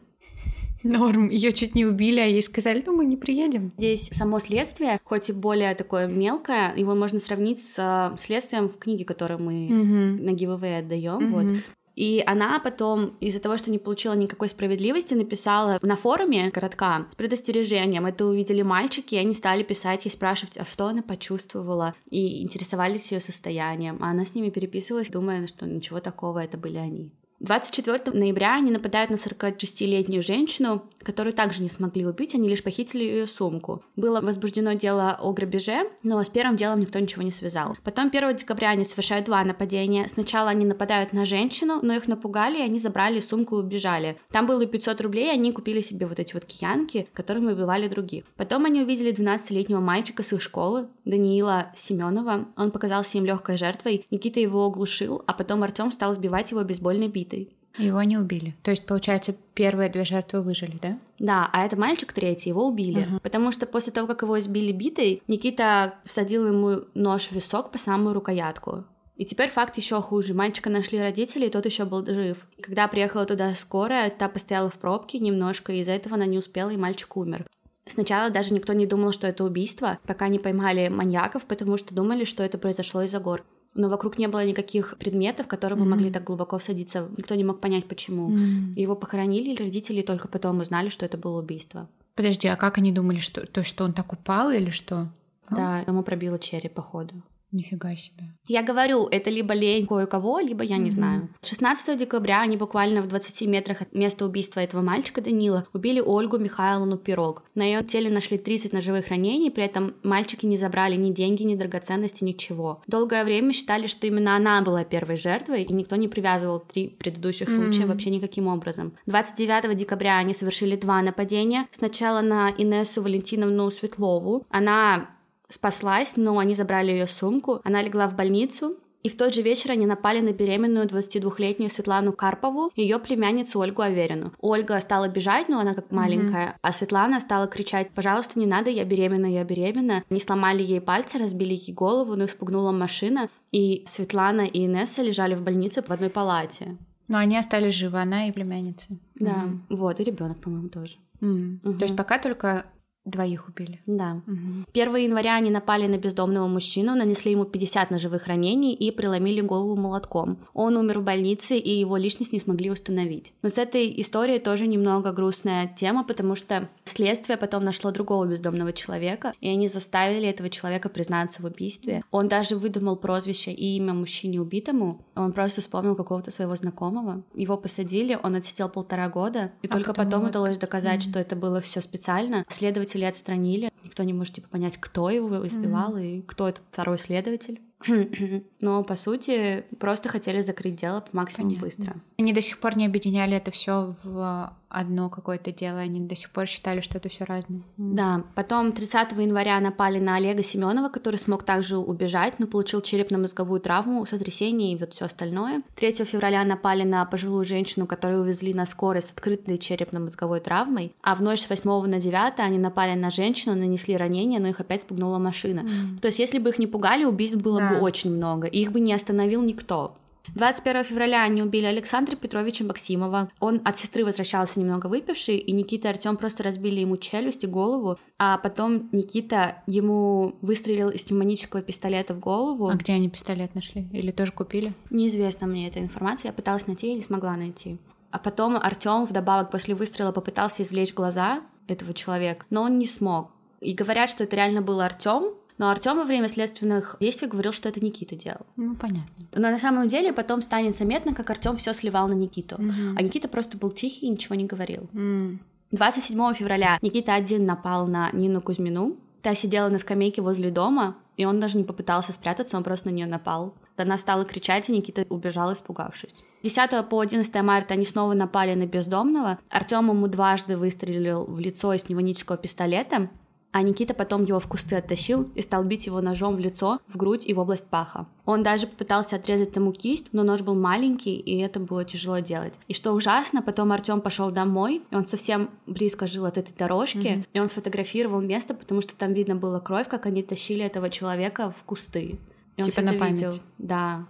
[0.84, 3.72] Норм, ее чуть не убили, а ей сказали, ну мы не приедем.
[3.78, 8.78] Здесь само следствие, хоть и более такое мелкое, его можно сравнить с э, следствием в
[8.78, 10.24] книге, которую мы угу.
[10.24, 11.34] на giveaway отдаем.
[11.34, 11.36] Угу.
[11.36, 11.64] Вот.
[12.00, 17.16] И она потом, из-за того, что не получила никакой справедливости, написала на форуме городка с
[17.16, 18.06] предостережением.
[18.06, 23.12] Это увидели мальчики, и они стали писать и спрашивать, а что она почувствовала, и интересовались
[23.12, 23.98] ее состоянием.
[24.02, 27.12] А она с ними переписывалась, думая, что ничего такого, это были они.
[27.40, 33.04] 24 ноября они нападают на 46-летнюю женщину, которую также не смогли убить, они лишь похитили
[33.04, 33.82] ее сумку.
[33.96, 37.78] Было возбуждено дело о грабеже, но с первым делом никто ничего не связал.
[37.84, 40.08] Потом 1 декабря они совершают два нападения.
[40.08, 44.18] Сначала они нападают на женщину, но их напугали, и они забрали сумку и убежали.
[44.32, 48.26] Там было 500 рублей, и они купили себе вот эти вот киянки, которыми убивали других.
[48.36, 52.48] Потом они увидели 12-летнего мальчика с их школы, Даниила Семенова.
[52.58, 54.06] Он показался им легкой жертвой.
[54.12, 57.29] Никита его оглушил, а потом Артем стал сбивать его бейсбольной битой.
[57.78, 58.56] Его не убили.
[58.64, 60.98] То есть, получается, первые две жертвы выжили, да?
[61.20, 63.04] Да, а это мальчик третий, его убили.
[63.04, 63.20] Uh-huh.
[63.22, 67.78] Потому что после того, как его избили битой, Никита всадил ему нож в висок по
[67.78, 68.86] самую рукоятку.
[69.16, 70.34] И теперь факт еще хуже.
[70.34, 72.48] Мальчика нашли родители, и тот еще был жив.
[72.62, 76.70] Когда приехала туда скорая, та постояла в пробке немножко, и из-за этого она не успела,
[76.70, 77.46] и мальчик умер.
[77.86, 82.24] Сначала даже никто не думал, что это убийство, пока не поймали маньяков, потому что думали,
[82.24, 83.44] что это произошло из-за гор.
[83.76, 85.88] Но вокруг не было никаких предметов, которые mm-hmm.
[85.88, 87.10] могли так глубоко всадиться.
[87.18, 88.30] Никто не мог понять, почему.
[88.30, 88.74] Mm-hmm.
[88.76, 91.88] Его похоронили, родители только потом узнали, что это было убийство.
[92.16, 95.08] Подожди, а как они думали, что то, что он так упал или что?
[95.50, 97.16] Да, ему пробило череп, походу.
[97.52, 98.26] Нифига себе.
[98.48, 100.94] Я говорю, это либо лень кое-кого, либо я не mm-hmm.
[100.94, 101.30] знаю.
[101.44, 106.38] 16 декабря они буквально в 20 метрах от места убийства этого мальчика Данила убили Ольгу
[106.38, 107.44] Михайловну Пирог.
[107.56, 111.56] На ее теле нашли 30 ножевых ранений, при этом мальчики не забрали ни деньги, ни
[111.56, 112.84] драгоценности, ничего.
[112.86, 117.50] Долгое время считали, что именно она была первой жертвой, и никто не привязывал три предыдущих
[117.50, 117.72] mm-hmm.
[117.72, 118.94] случая вообще никаким образом.
[119.08, 121.68] 29 декабря они совершили два нападения.
[121.72, 124.46] Сначала на Инессу Валентиновну Светлову.
[124.50, 125.10] Она
[125.50, 127.62] спаслась, но они забрали ее сумку.
[127.64, 132.12] Она легла в больницу, и в тот же вечер они напали на беременную 22-летнюю Светлану
[132.12, 134.34] Карпову, ее племянницу Ольгу Аверину.
[134.40, 136.58] Ольга стала бежать, но она как маленькая, mm-hmm.
[136.62, 140.04] а Светлана стала кричать, пожалуйста, не надо, я беременна, я беременна.
[140.10, 145.02] Они сломали ей пальцы, разбили ей голову, но их спугнула машина, и Светлана и Инесса
[145.02, 146.78] лежали в больнице в одной палате.
[147.08, 148.98] Но они остались живы, она и племянница.
[149.16, 149.60] Да, mm-hmm.
[149.70, 150.98] вот, и ребенок, по-моему, тоже.
[151.22, 151.60] Mm.
[151.64, 151.78] Угу.
[151.78, 152.66] То есть пока только
[153.06, 153.82] Двоих убили.
[153.86, 154.22] Да.
[154.28, 154.66] Угу.
[154.74, 159.76] 1 января они напали на бездомного мужчину, нанесли ему 50 ножевых ранений и преломили голову
[159.76, 160.38] молотком.
[160.54, 163.34] Он умер в больнице, и его личность не смогли установить.
[163.42, 168.74] Но с этой историей тоже немного грустная тема, потому что следствие потом нашло другого бездомного
[168.74, 172.04] человека, и они заставили этого человека признаться в убийстве.
[172.12, 175.06] Он даже выдумал прозвище и имя мужчине убитому.
[175.16, 177.24] Он просто вспомнил какого-то своего знакомого.
[177.34, 181.10] Его посадили, он отсидел полтора года, и а только потом, потом удалось доказать, mm-hmm.
[181.10, 182.46] что это было все специально.
[182.50, 183.72] Следователь следователей отстранили.
[183.84, 186.20] Никто не может типа понять, кто его избивал mm-hmm.
[186.20, 187.62] и кто этот второй следователь.
[188.60, 191.68] Но по сути просто хотели закрыть дело по максимуму Понятно.
[191.68, 192.02] быстро.
[192.18, 196.30] Они до сих пор не объединяли это все в одно какое-то дело, они до сих
[196.30, 197.62] пор считали, что это все разное.
[197.78, 203.60] Да, потом 30 января напали на Олега Семенова, который смог также убежать, но получил черепно-мозговую
[203.62, 205.64] травму, сотрясение и вот все остальное.
[205.76, 211.16] 3 февраля напали на пожилую женщину, которую увезли на скорой с открытой черепно-мозговой травмой, а
[211.16, 214.82] в ночь с 8 на 9 они напали на женщину, нанесли ранения, но их опять
[214.82, 215.62] спугнула машина.
[215.62, 216.00] Mm.
[216.02, 217.70] То есть если бы их не пугали, убийств было да.
[217.70, 219.96] бы очень много, и их бы не остановил никто.
[220.36, 223.32] 21 февраля они убили Александра Петровича Максимова.
[223.40, 227.48] Он от сестры возвращался немного выпивший, и Никита и Артем просто разбили ему челюсть и
[227.48, 232.70] голову, а потом Никита ему выстрелил из демонического пистолета в голову.
[232.70, 233.88] А где они пистолет нашли?
[233.92, 234.74] Или тоже купили?
[234.90, 237.78] Неизвестно мне эта информация, я пыталась найти и не смогла найти.
[238.12, 243.32] А потом Артем вдобавок после выстрела попытался извлечь глаза этого человека, но он не смог.
[243.62, 247.70] И говорят, что это реально был Артем, но Артем во время следственных действий говорил, что
[247.70, 248.48] это Никита делал.
[248.56, 249.26] Ну, понятно.
[249.34, 252.56] Но на самом деле потом станет заметно, как Артем все сливал на Никиту.
[252.56, 252.96] Угу.
[252.96, 254.90] А Никита просто был тихий и ничего не говорил.
[254.94, 255.40] Угу.
[255.72, 258.96] 27 февраля Никита один напал на Нину Кузьмину.
[259.22, 262.94] Та сидела на скамейке возле дома, и он даже не попытался спрятаться, он просто на
[262.94, 263.54] нее напал.
[263.76, 266.24] Она стала кричать, и Никита убежал, испугавшись.
[266.44, 269.40] 10 по 11 марта они снова напали на бездомного.
[269.50, 273.10] Артем ему дважды выстрелил в лицо из пневматического пистолета.
[273.52, 276.98] А Никита потом его в кусты оттащил и стал бить его ножом в лицо, в
[276.98, 278.06] грудь и в область паха.
[278.26, 282.54] Он даже попытался отрезать ему кисть, но нож был маленький, и это было тяжело делать.
[282.68, 286.98] И что ужасно, потом Артем пошел домой, и он совсем близко жил от этой дорожки,
[286.98, 287.26] mm-hmm.
[287.34, 291.52] и он сфотографировал место, потому что там видно было кровь, как они тащили этого человека
[291.58, 292.20] в кусты.
[292.58, 293.18] И он типа на память.
[293.18, 293.34] Видел.
[293.58, 294.06] Да.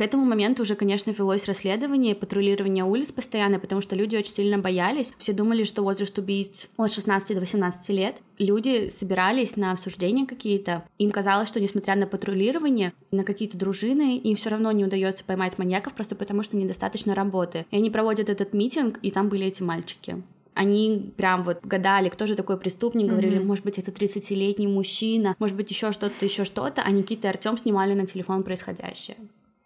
[0.00, 4.56] К этому моменту уже, конечно, велось расследование, патрулирование улиц постоянно, потому что люди очень сильно
[4.56, 5.12] боялись.
[5.18, 8.16] Все думали, что возраст убийц от 16 до 18 лет.
[8.38, 10.84] Люди собирались на обсуждения какие-то.
[10.96, 15.58] Им казалось, что несмотря на патрулирование, на какие-то дружины, им все равно не удается поймать
[15.58, 17.66] маньяков, просто потому что недостаточно работы.
[17.70, 20.22] И они проводят этот митинг, и там были эти мальчики.
[20.54, 23.44] Они прям вот гадали, кто же такой преступник, говорили, mm-hmm.
[23.44, 27.58] может быть, это 30-летний мужчина, может быть, еще что-то, еще что-то, а Никита и Артем
[27.58, 29.18] снимали на телефон происходящее.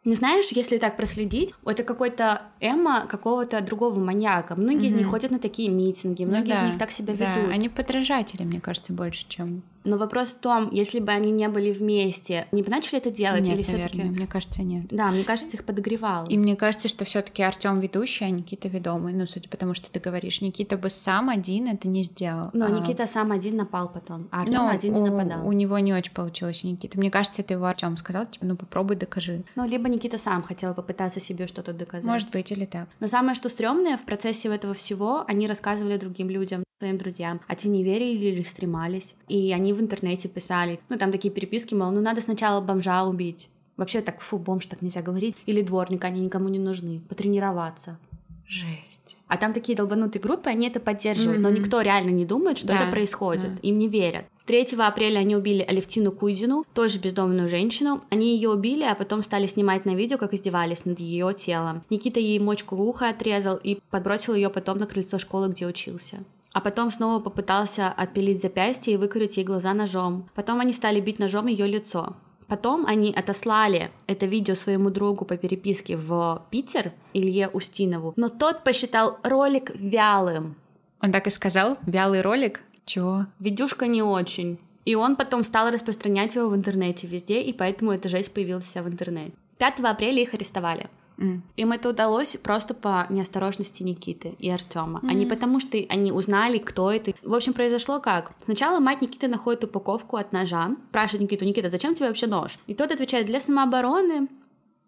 [0.05, 4.55] Не знаешь, если так проследить, это какой-то Эмма какого-то другого маньяка.
[4.55, 4.87] Многие mm-hmm.
[4.87, 7.35] из них ходят на такие митинги, многие ну, да, из них так себя да.
[7.35, 7.51] ведут.
[7.51, 11.73] Они подражатели, мне кажется, больше, чем но вопрос в том, если бы они не были
[11.73, 14.03] вместе, не бы начали это делать нет, или все-таки?
[14.03, 14.87] Мне кажется, нет.
[14.91, 16.27] Да, мне кажется, их подогревало.
[16.29, 19.13] И мне кажется, что все-таки Артем ведущий, а Никита ведомый.
[19.13, 22.51] Ну, судя по тому, что ты говоришь, Никита бы сам один это не сделал.
[22.55, 22.71] Но а...
[22.71, 25.47] Никита сам один напал потом, а Артем ну, один у, не нападал.
[25.47, 26.99] У него не очень получилось у Никиты.
[26.99, 29.45] Мне кажется, это его Артем сказал, типа, ну попробуй докажи.
[29.55, 32.07] Ну, либо Никита сам хотел попытаться себе что-то доказать.
[32.07, 32.89] Может быть, или так.
[33.01, 37.55] Но самое, что стрёмное, в процессе этого всего они рассказывали другим людям, своим друзьям, а
[37.55, 39.15] те не верили или стремались.
[39.29, 43.49] И они в интернете писали, ну там такие переписки, мол, ну надо сначала бомжа убить.
[43.77, 45.37] Вообще так, фу, бомж так нельзя говорить.
[45.47, 47.01] Или дворник, они никому не нужны.
[47.09, 47.99] Потренироваться.
[48.47, 49.17] Жесть.
[49.27, 51.43] А там такие долбанутые группы, они это поддерживают, mm-hmm.
[51.43, 53.55] но никто реально не думает, что да, это происходит.
[53.55, 53.61] Да.
[53.63, 54.27] Им не верят.
[54.47, 58.05] 3 апреля они убили Алевтину Куйдину, тоже бездомную женщину.
[58.11, 61.83] Они ее убили, а потом стали снимать на видео, как издевались над ее телом.
[61.89, 66.19] Никита ей мочку уха отрезал и подбросил ее потом на крыльцо школы, где учился
[66.55, 70.31] а потом снова попытался отпилить запястье и выкрыть ей глаза ножом.
[70.35, 72.17] Потом они стали бить ножом ее лицо.
[72.47, 78.63] Потом они отослали это видео своему другу по переписке в Питер, Илье Устинову, но тот
[78.63, 80.55] посчитал ролик вялым.
[81.03, 81.77] Он так и сказал?
[81.87, 82.61] Вялый ролик?
[82.85, 83.27] Чего?
[83.41, 84.61] Видюшка не очень.
[84.85, 88.89] И он потом стал распространять его в интернете везде, и поэтому эта жесть появилась в
[88.89, 89.33] интернете.
[89.59, 90.89] 5 апреля их арестовали.
[91.17, 91.41] Mm.
[91.57, 95.09] Им это удалось просто по неосторожности Никиты и Артема, mm.
[95.09, 97.13] а не потому, что они узнали, кто это.
[97.23, 98.33] В общем, произошло как?
[98.45, 102.59] Сначала мать Никиты находит упаковку от ножа, спрашивает Никиту, Никита, зачем тебе вообще нож?
[102.67, 104.29] И тот отвечает, для самообороны,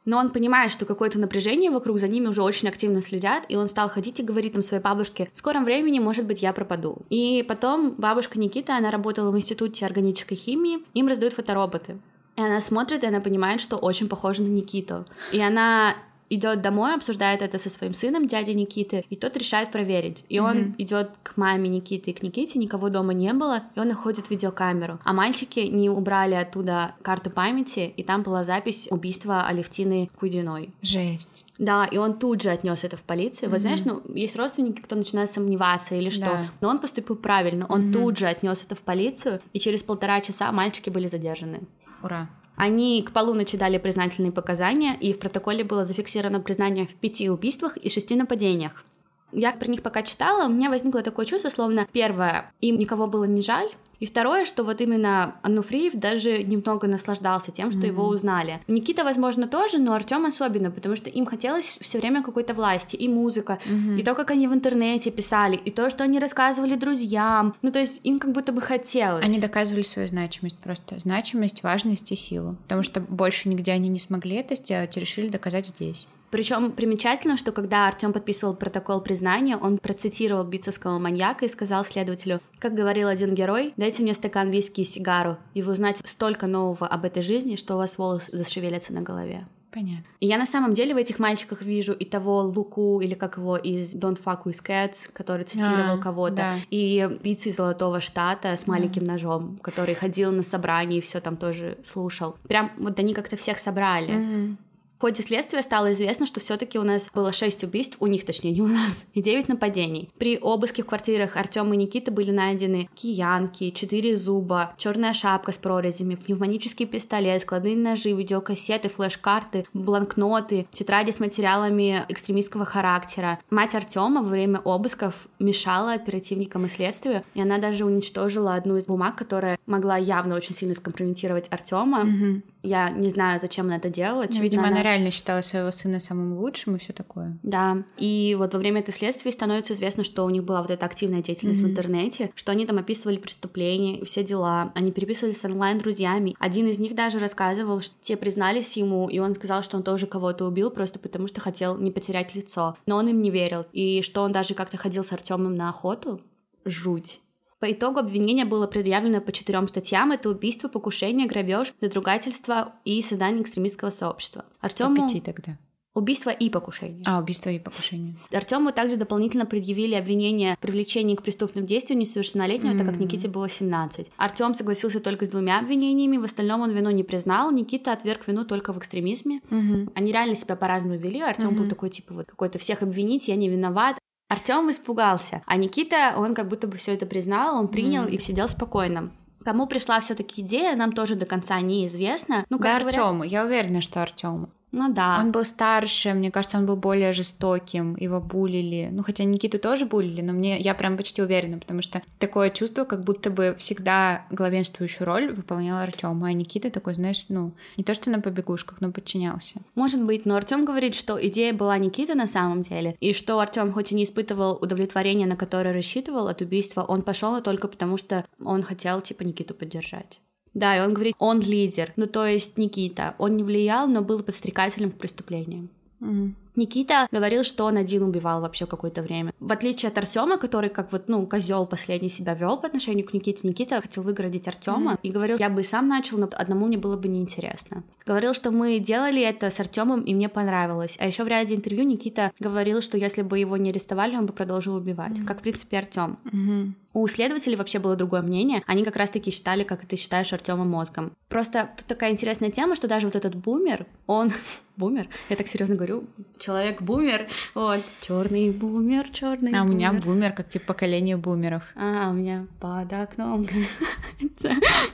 [0.06, 3.68] но он понимает, что какое-то напряжение вокруг, за ними уже очень активно следят, и он
[3.68, 6.98] стал ходить и говорить там своей бабушке, в скором времени, может быть, я пропаду.
[7.10, 11.98] И потом бабушка Никита, она работала в институте органической химии, им раздают фотороботы.
[12.36, 15.06] И она смотрит, и она понимает, что очень похоже на Никиту.
[15.32, 15.96] И она
[16.30, 20.24] идет домой, обсуждает это со своим сыном, дядей Никиты, и тот решает проверить.
[20.28, 20.74] И он mm-hmm.
[20.78, 24.98] идет к маме Никиты и к Никите, никого дома не было, и он находит видеокамеру.
[25.04, 30.70] А мальчики не убрали оттуда карту памяти, и там была запись убийства Алевтины Кудиной.
[30.82, 31.44] Жесть.
[31.58, 33.48] Да, и он тут же отнес это в полицию.
[33.48, 33.52] Mm-hmm.
[33.52, 36.26] Вот знаешь, ну, есть родственники, кто начинает сомневаться или что.
[36.26, 36.50] Да.
[36.60, 37.66] Но он поступил правильно.
[37.68, 37.92] Он mm-hmm.
[37.92, 41.60] тут же отнес это в полицию, и через полтора часа мальчики были задержаны.
[42.02, 42.28] Ура.
[42.56, 47.76] Они к полуночи дали признательные показания, и в протоколе было зафиксировано признание в пяти убийствах
[47.76, 48.84] и шести нападениях.
[49.32, 53.24] Я про них пока читала, у меня возникло такое чувство, словно первое, им никого было
[53.24, 53.68] не жаль,
[54.00, 57.87] и второе, что вот именно Ануфриев даже немного наслаждался тем, что mm-hmm.
[57.87, 58.61] его узнали.
[58.68, 63.09] Никита, возможно, тоже, но Артем особенно, потому что им хотелось все время какой-то власти, и
[63.09, 64.00] музыка, mm-hmm.
[64.00, 67.54] и то, как они в интернете писали, и то, что они рассказывали друзьям.
[67.62, 69.24] Ну, то есть им как будто бы хотелось.
[69.24, 70.98] Они доказывали свою значимость просто.
[70.98, 72.56] Значимость, важность и силу.
[72.64, 76.06] Потому что больше нигде они не смогли это сделать и решили доказать здесь.
[76.30, 82.40] Причем примечательно, что когда Артем подписывал протокол признания, он процитировал битцевского маньяка и сказал следователю,
[82.58, 86.86] как говорил один герой, дайте мне стакан виски и сигару, и вы узнаете столько нового
[86.86, 89.46] об этой жизни, что у вас волосы зашевелятся на голове.
[89.76, 90.06] Понятно.
[90.20, 93.58] И я на самом деле в этих мальчиках вижу и того Луку, или как его
[93.58, 96.54] из Don't Fuck With Cats, который цитировал а, пиццу да.
[96.70, 99.12] и пиццу из Золотого Штата с маленьким да.
[99.12, 102.36] ножом, который ходил на собрание и все там тоже слушал.
[102.48, 104.14] Прям вот они как-то всех собрали.
[104.14, 104.56] Mm-hmm.
[104.98, 108.52] В ходе следствия стало известно, что все-таки у нас было 6 убийств, у них точнее,
[108.52, 110.09] не у нас, и 9 нападений.
[110.16, 115.59] При обыске в квартирах Артема и Никиты были найдены киянки, 4 зуба, черная шапка с
[115.59, 123.38] прорезями, пневматический пистолет, складные ножи, видеокассеты, флеш-карты, бланкноты, тетради с материалами экстремистского характера.
[123.50, 128.87] Мать Артема во время обысков мешала оперативникам и следствию, и она даже уничтожила одну из
[128.87, 132.04] бумаг, которая могла явно очень сильно скомпрометировать Артема.
[132.04, 132.42] Mm-hmm.
[132.66, 134.26] Я не знаю, зачем она это делала.
[134.29, 137.38] Ну, видимо, она реально считала своего сына самым лучшим и все такое.
[137.44, 137.85] Да.
[137.96, 141.22] И вот во время этой следствия становится известно, что у них была вот эта активная
[141.22, 141.64] деятельность mm-hmm.
[141.64, 144.72] в интернете, что они там описывали преступления, все дела.
[144.74, 146.35] Они переписывались с онлайн-друзьями.
[146.40, 150.07] Один из них даже рассказывал, что те признались ему, и он сказал, что он тоже
[150.07, 152.76] кого-то убил просто потому, что хотел не потерять лицо.
[152.87, 153.64] Но он им не верил.
[153.72, 156.20] И что он даже как-то ходил с Артемом на охоту.
[156.64, 157.20] Жуть.
[157.58, 160.12] По итогу обвинение было предъявлено по четырем статьям.
[160.12, 164.44] Это убийство, покушение, грабеж, надругательство и создание экстремистского сообщества.
[164.60, 164.96] Артему...
[164.96, 165.58] По пяти тогда.
[165.96, 167.02] Убийство и покушение.
[167.06, 168.16] А, убийство и покушение.
[168.30, 172.78] Артему также дополнительно предъявили обвинение в привлечении к преступным действиям несовершеннолетнего, mm-hmm.
[172.78, 174.10] так как Никите было 17.
[174.18, 177.50] Артем согласился только с двумя обвинениями, в остальном он вину не признал.
[177.50, 179.40] Никита отверг вину только в экстремизме.
[179.48, 179.92] Mm-hmm.
[179.94, 181.22] Они реально себя по-разному вели.
[181.22, 181.56] Артем mm-hmm.
[181.56, 183.96] был такой, типа, вот какой-то всех обвинить, я не виноват.
[184.28, 188.10] Артем испугался, а Никита, он как будто бы все это признал, он принял mm.
[188.10, 189.12] и сидел спокойно.
[189.44, 192.44] Кому пришла все-таки идея, нам тоже до конца неизвестно.
[192.50, 193.00] Ну, как да, говорят...
[193.00, 193.22] Артему.
[193.22, 194.48] Я уверена, что Артему.
[194.76, 195.18] Ну да.
[195.20, 198.90] Он был старше, мне кажется, он был более жестоким, его булили.
[198.92, 202.84] Ну, хотя Никиту тоже булили, но мне я прям почти уверена, потому что такое чувство,
[202.84, 207.94] как будто бы всегда главенствующую роль выполнял Артем, а Никита такой, знаешь, ну, не то
[207.94, 209.62] что на побегушках, но подчинялся.
[209.74, 213.72] Может быть, но Артем говорит, что идея была Никиты на самом деле, и что Артем
[213.72, 218.26] хоть и не испытывал удовлетворения, на которое рассчитывал от убийства, он пошел только потому, что
[218.44, 220.20] он хотел, типа, Никиту поддержать.
[220.57, 221.92] Да, и он говорит, он лидер.
[221.96, 223.14] Ну, то есть Никита.
[223.18, 225.68] Он не влиял, но был подстрекателем к преступлениям.
[226.00, 226.32] Mm-hmm.
[226.57, 229.32] Никита говорил, что он один убивал вообще какое-то время.
[229.40, 233.12] В отличие от Артема, который как вот, ну, козел последний себя вел по отношению к
[233.12, 235.00] Никите, Никита хотел выгородить Артема mm-hmm.
[235.02, 237.84] и говорил, я бы и сам начал, но одному мне было бы неинтересно.
[238.07, 240.96] Говорил, что мы делали это с Артемом, и мне понравилось.
[240.98, 244.32] А еще в ряде интервью Никита говорил, что если бы его не арестовали, он бы
[244.32, 245.12] продолжил убивать.
[245.12, 245.24] Mm-hmm.
[245.24, 246.18] Как, в принципе, Артем.
[246.24, 246.72] Mm-hmm.
[246.96, 248.62] У следователей вообще было другое мнение.
[248.66, 251.12] Они как раз-таки считали, как ты считаешь, Артема мозгом.
[251.28, 254.32] Просто тут такая интересная тема, что даже вот этот бумер, он
[254.78, 256.04] бумер, я так серьезно говорю,
[256.47, 259.53] человек бумер, вот, черный бумер, черный.
[259.59, 261.64] А у меня бумер, как типа поколение бумеров.
[261.74, 263.47] А, у меня под окном.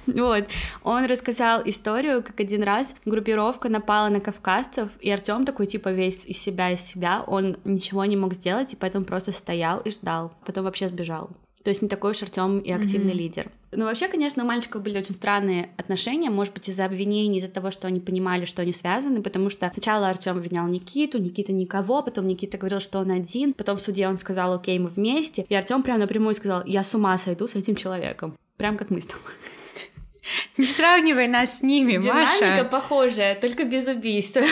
[0.07, 0.47] Вот,
[0.83, 6.25] он рассказал историю, как один раз группировка напала на кавказцев, и Артем такой типа весь
[6.27, 10.33] из себя, из себя, он ничего не мог сделать, и поэтому просто стоял и ждал,
[10.45, 11.31] потом вообще сбежал.
[11.63, 13.17] То есть не такой уж Артем и активный mm-hmm.
[13.17, 13.51] лидер.
[13.75, 17.71] Ну, вообще, конечно, у мальчиков были очень странные отношения, может быть, из-за обвинений, из-за того,
[17.71, 22.27] что они понимали, что они связаны, потому что сначала Артем обвинял Никиту, Никита никого, потом
[22.27, 25.83] Никита говорил, что он один, потом в суде он сказал, окей, мы вместе, и Артем
[25.83, 28.37] прямо напрямую сказал, я с ума сойду с этим человеком.
[28.59, 29.33] Прям как мы с тобой.
[30.59, 32.39] Не сравнивай нас с ними, Динамика Маша.
[32.41, 34.43] Динамика похожая, только без убийства.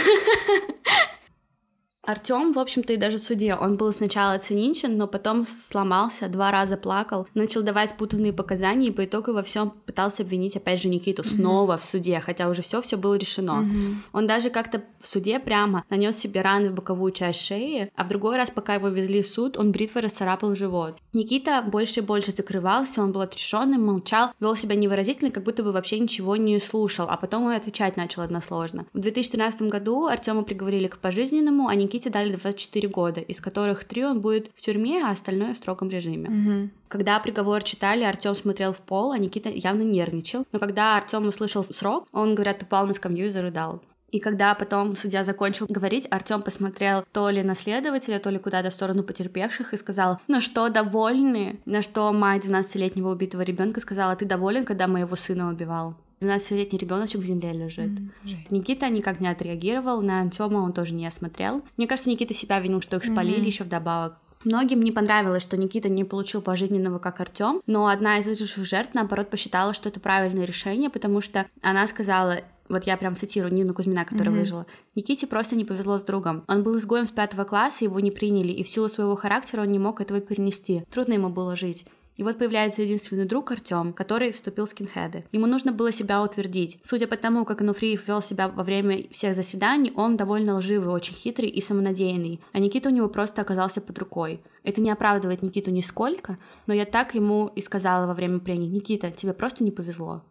[2.02, 6.78] Артем, в общем-то, и даже суде, он был сначала циничен, но потом сломался, два раза
[6.78, 11.22] плакал, начал давать путанные показания, и по итогу во всем пытался обвинить опять же Никиту
[11.22, 11.36] mm-hmm.
[11.36, 13.62] снова в суде, хотя уже все все было решено.
[13.62, 13.94] Mm-hmm.
[14.12, 18.08] Он даже как-то в суде прямо нанес себе раны в боковую часть шеи, а в
[18.08, 20.96] другой раз, пока его везли в суд, он бритвой расцарапал живот.
[21.12, 25.70] Никита больше и больше закрывался, он был отрешенный, молчал, вел себя невыразительно, как будто бы
[25.70, 28.86] вообще ничего не слушал, а потом и отвечать начал односложно.
[28.94, 34.04] В 2013 году Артема приговорили к пожизненному, а Никите дали 24 года, из которых три
[34.04, 36.28] он будет в тюрьме, а остальное в строгом режиме.
[36.28, 36.70] Угу.
[36.86, 40.46] Когда приговор читали, Артем смотрел в пол, а Никита явно нервничал.
[40.52, 43.82] Но когда Артем услышал срок, он, говорят, упал на скамью и зарыдал.
[44.12, 48.70] И когда потом судья закончил говорить, Артем посмотрел то ли на следователя, то ли куда-то
[48.70, 51.58] в сторону потерпевших и сказал, ну что, довольны?
[51.64, 55.96] На что мать 12-летнего убитого ребенка сказала, ты доволен, когда моего сына убивал?
[56.20, 57.90] 12-летний ребеночек в земле лежит.
[57.90, 58.36] Mm-hmm.
[58.50, 61.62] Никита никак не отреагировал, на Антема он тоже не осмотрел.
[61.78, 63.46] Мне кажется, Никита себя винил, что их спалили mm-hmm.
[63.46, 64.18] еще вдобавок.
[64.44, 68.94] Многим не понравилось, что Никита не получил пожизненного, как Артем, но одна из выживших жертв,
[68.94, 73.74] наоборот, посчитала, что это правильное решение, потому что она сказала, вот я прям цитирую Нину
[73.74, 74.38] Кузьмина, которая mm-hmm.
[74.38, 74.66] выжила.
[74.94, 76.44] Никите просто не повезло с другом.
[76.48, 79.72] Он был изгоем с пятого класса, его не приняли, и в силу своего характера он
[79.72, 80.84] не мог этого перенести.
[80.90, 81.84] Трудно ему было жить.
[82.16, 85.24] И вот появляется единственный друг Артем, который вступил в скинхеды.
[85.32, 86.78] Ему нужно было себя утвердить.
[86.82, 91.14] Судя по тому, как Ануфриев вел себя во время всех заседаний, он довольно лживый, очень
[91.14, 92.40] хитрый и самонадеянный.
[92.52, 94.42] А Никита у него просто оказался под рукой.
[94.64, 98.68] Это не оправдывает Никиту нисколько, но я так ему и сказала во время прений.
[98.68, 100.22] Никита, тебе просто не повезло.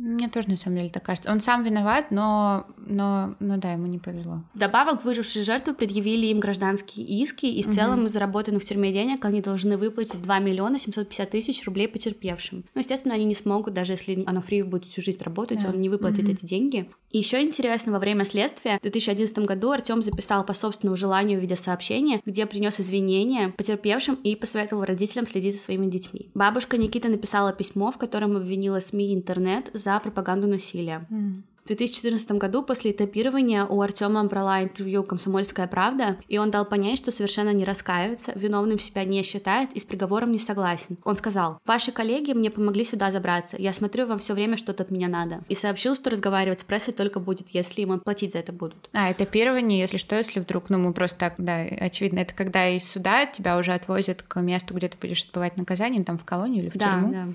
[0.00, 1.30] Мне тоже на самом деле так кажется.
[1.30, 4.42] Он сам виноват, но, но, но да, ему не повезло.
[4.54, 7.74] Вдобавок, выжившие жертвы предъявили им гражданские иски, и в угу.
[7.74, 12.64] целом из заработанных в тюрьме денег они должны выплатить 2 миллиона 750 тысяч рублей потерпевшим.
[12.74, 15.68] Ну, естественно, они не смогут, даже если Анофриев будет всю жизнь работать, да.
[15.68, 16.32] он не выплатит угу.
[16.32, 16.88] эти деньги.
[17.10, 22.22] И еще интересно, во время следствия в 2011 году Артем записал по собственному желанию видеосообщение,
[22.24, 26.30] где принес извинения потерпевшим и посоветовал родителям следить за своими детьми.
[26.34, 31.06] Бабушка Никита написала письмо, в котором обвинила СМИ и интернет за пропаганду насилия.
[31.10, 31.42] Mm.
[31.64, 36.98] В 2014 году после этапирования у Артема брала интервью «Комсомольская правда», и он дал понять,
[36.98, 40.96] что совершенно не раскаивается, виновным себя не считает и с приговором не согласен.
[41.04, 44.90] Он сказал, «Ваши коллеги мне помогли сюда забраться, я смотрю, вам все время что-то от
[44.90, 45.44] меня надо».
[45.48, 48.88] И сообщил, что разговаривать с прессой только будет, если ему платить за это будут.
[48.92, 52.88] А, этапирование, если что, если вдруг, ну мы просто так, да, очевидно, это когда из
[52.88, 56.70] суда тебя уже отвозят к месту, где ты будешь отбывать наказание, там в колонию или
[56.70, 57.12] в да, тюрьму.
[57.12, 57.28] Да.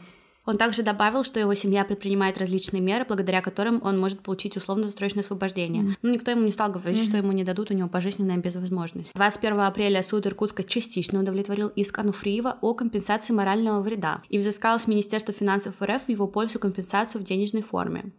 [0.45, 5.23] Он также добавил, что его семья предпринимает различные меры, благодаря которым он может получить условно-досрочное
[5.23, 5.83] освобождение.
[5.83, 5.97] Mm-hmm.
[6.03, 7.07] Но никто ему не стал говорить, mm-hmm.
[7.07, 9.13] что ему не дадут, у него пожизненная безвозможность.
[9.15, 14.87] 21 апреля суд Иркутска частично удовлетворил иск Ануфриева о компенсации морального вреда и взыскал с
[14.87, 18.11] Министерства финансов РФ в его пользу компенсацию в денежной форме.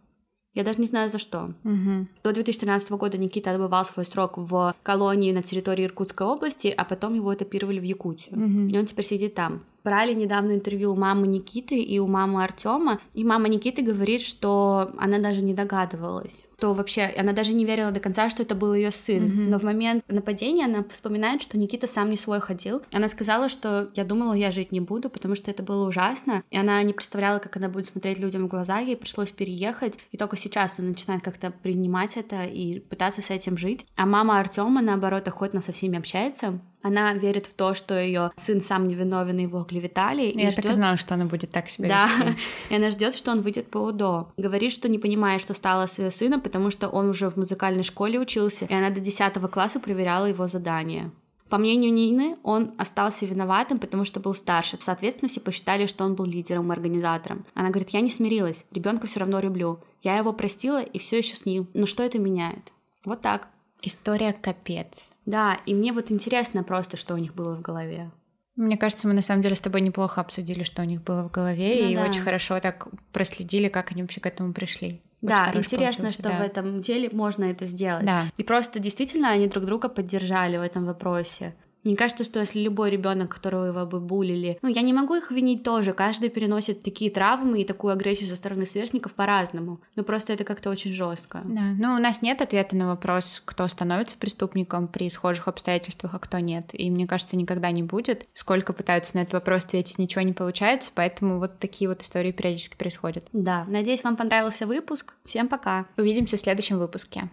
[0.57, 1.53] Я даже не знаю за что.
[1.63, 2.07] Угу.
[2.23, 7.13] До 2013 года Никита отбывал свой срок в колонии на территории Иркутской области, а потом
[7.13, 8.35] его этапировали в Якутию.
[8.35, 8.73] Угу.
[8.73, 12.99] И он теперь сидит там брали недавно интервью у мамы Никиты и у мамы Артема,
[13.13, 17.91] и мама Никиты говорит, что она даже не догадывалась, то вообще она даже не верила
[17.91, 19.23] до конца, что это был ее сын.
[19.23, 19.49] Mm-hmm.
[19.49, 22.81] Но в момент нападения она вспоминает, что Никита сам не свой ходил.
[22.91, 26.57] Она сказала, что я думала, я жить не буду, потому что это было ужасно, и
[26.57, 30.35] она не представляла, как она будет смотреть людям в глаза, ей пришлось переехать, и только
[30.35, 33.85] сейчас она начинает как-то принимать это и пытаться с этим жить.
[33.95, 38.61] А мама Артема, наоборот, охотно со всеми общается, она верит в то, что ее сын
[38.61, 40.23] сам невиновен, его оклеветали.
[40.23, 40.63] И Я ждёт...
[40.63, 42.07] так и знала, что она будет так себя да.
[42.07, 42.37] вести.
[42.69, 44.29] и она ждет, что он выйдет по УДО.
[44.37, 47.83] Говорит, что не понимает, что стало с ее сыном, потому что он уже в музыкальной
[47.83, 51.11] школе учился, и она до 10 класса проверяла его задания.
[51.49, 54.77] По мнению Нины, он остался виноватым, потому что был старше.
[54.81, 57.45] Соответственно, все посчитали, что он был лидером и организатором.
[57.53, 59.79] Она говорит, я не смирилась, ребенка все равно люблю.
[60.03, 61.67] Я его простила и все еще с ним.
[61.73, 62.73] Но что это меняет?
[63.05, 63.47] Вот так.
[63.81, 65.11] История капец.
[65.25, 68.11] Да, и мне вот интересно просто, что у них было в голове.
[68.55, 71.31] Мне кажется, мы на самом деле с тобой неплохо обсудили, что у них было в
[71.31, 72.05] голове, ну, и да.
[72.05, 75.01] очень хорошо так проследили, как они вообще к этому пришли.
[75.21, 76.39] Очень да, интересно, что да.
[76.39, 78.03] в этом деле можно это сделать.
[78.03, 78.31] Да.
[78.37, 81.55] И просто действительно они друг друга поддержали в этом вопросе.
[81.83, 85.31] Мне кажется, что если любой ребенок, которого его бы булили, ну, я не могу их
[85.31, 85.93] винить тоже.
[85.93, 89.79] Каждый переносит такие травмы и такую агрессию со стороны сверстников по-разному.
[89.95, 91.41] Но просто это как-то очень жестко.
[91.45, 96.19] Да, ну, у нас нет ответа на вопрос, кто становится преступником при схожих обстоятельствах, а
[96.19, 96.69] кто нет.
[96.73, 98.25] И мне кажется, никогда не будет.
[98.33, 102.75] Сколько пытаются на этот вопрос ответить, ничего не получается, поэтому вот такие вот истории периодически
[102.75, 103.25] происходят.
[103.31, 105.13] Да, надеюсь, вам понравился выпуск.
[105.25, 105.85] Всем пока.
[105.97, 107.29] Увидимся в следующем выпуске.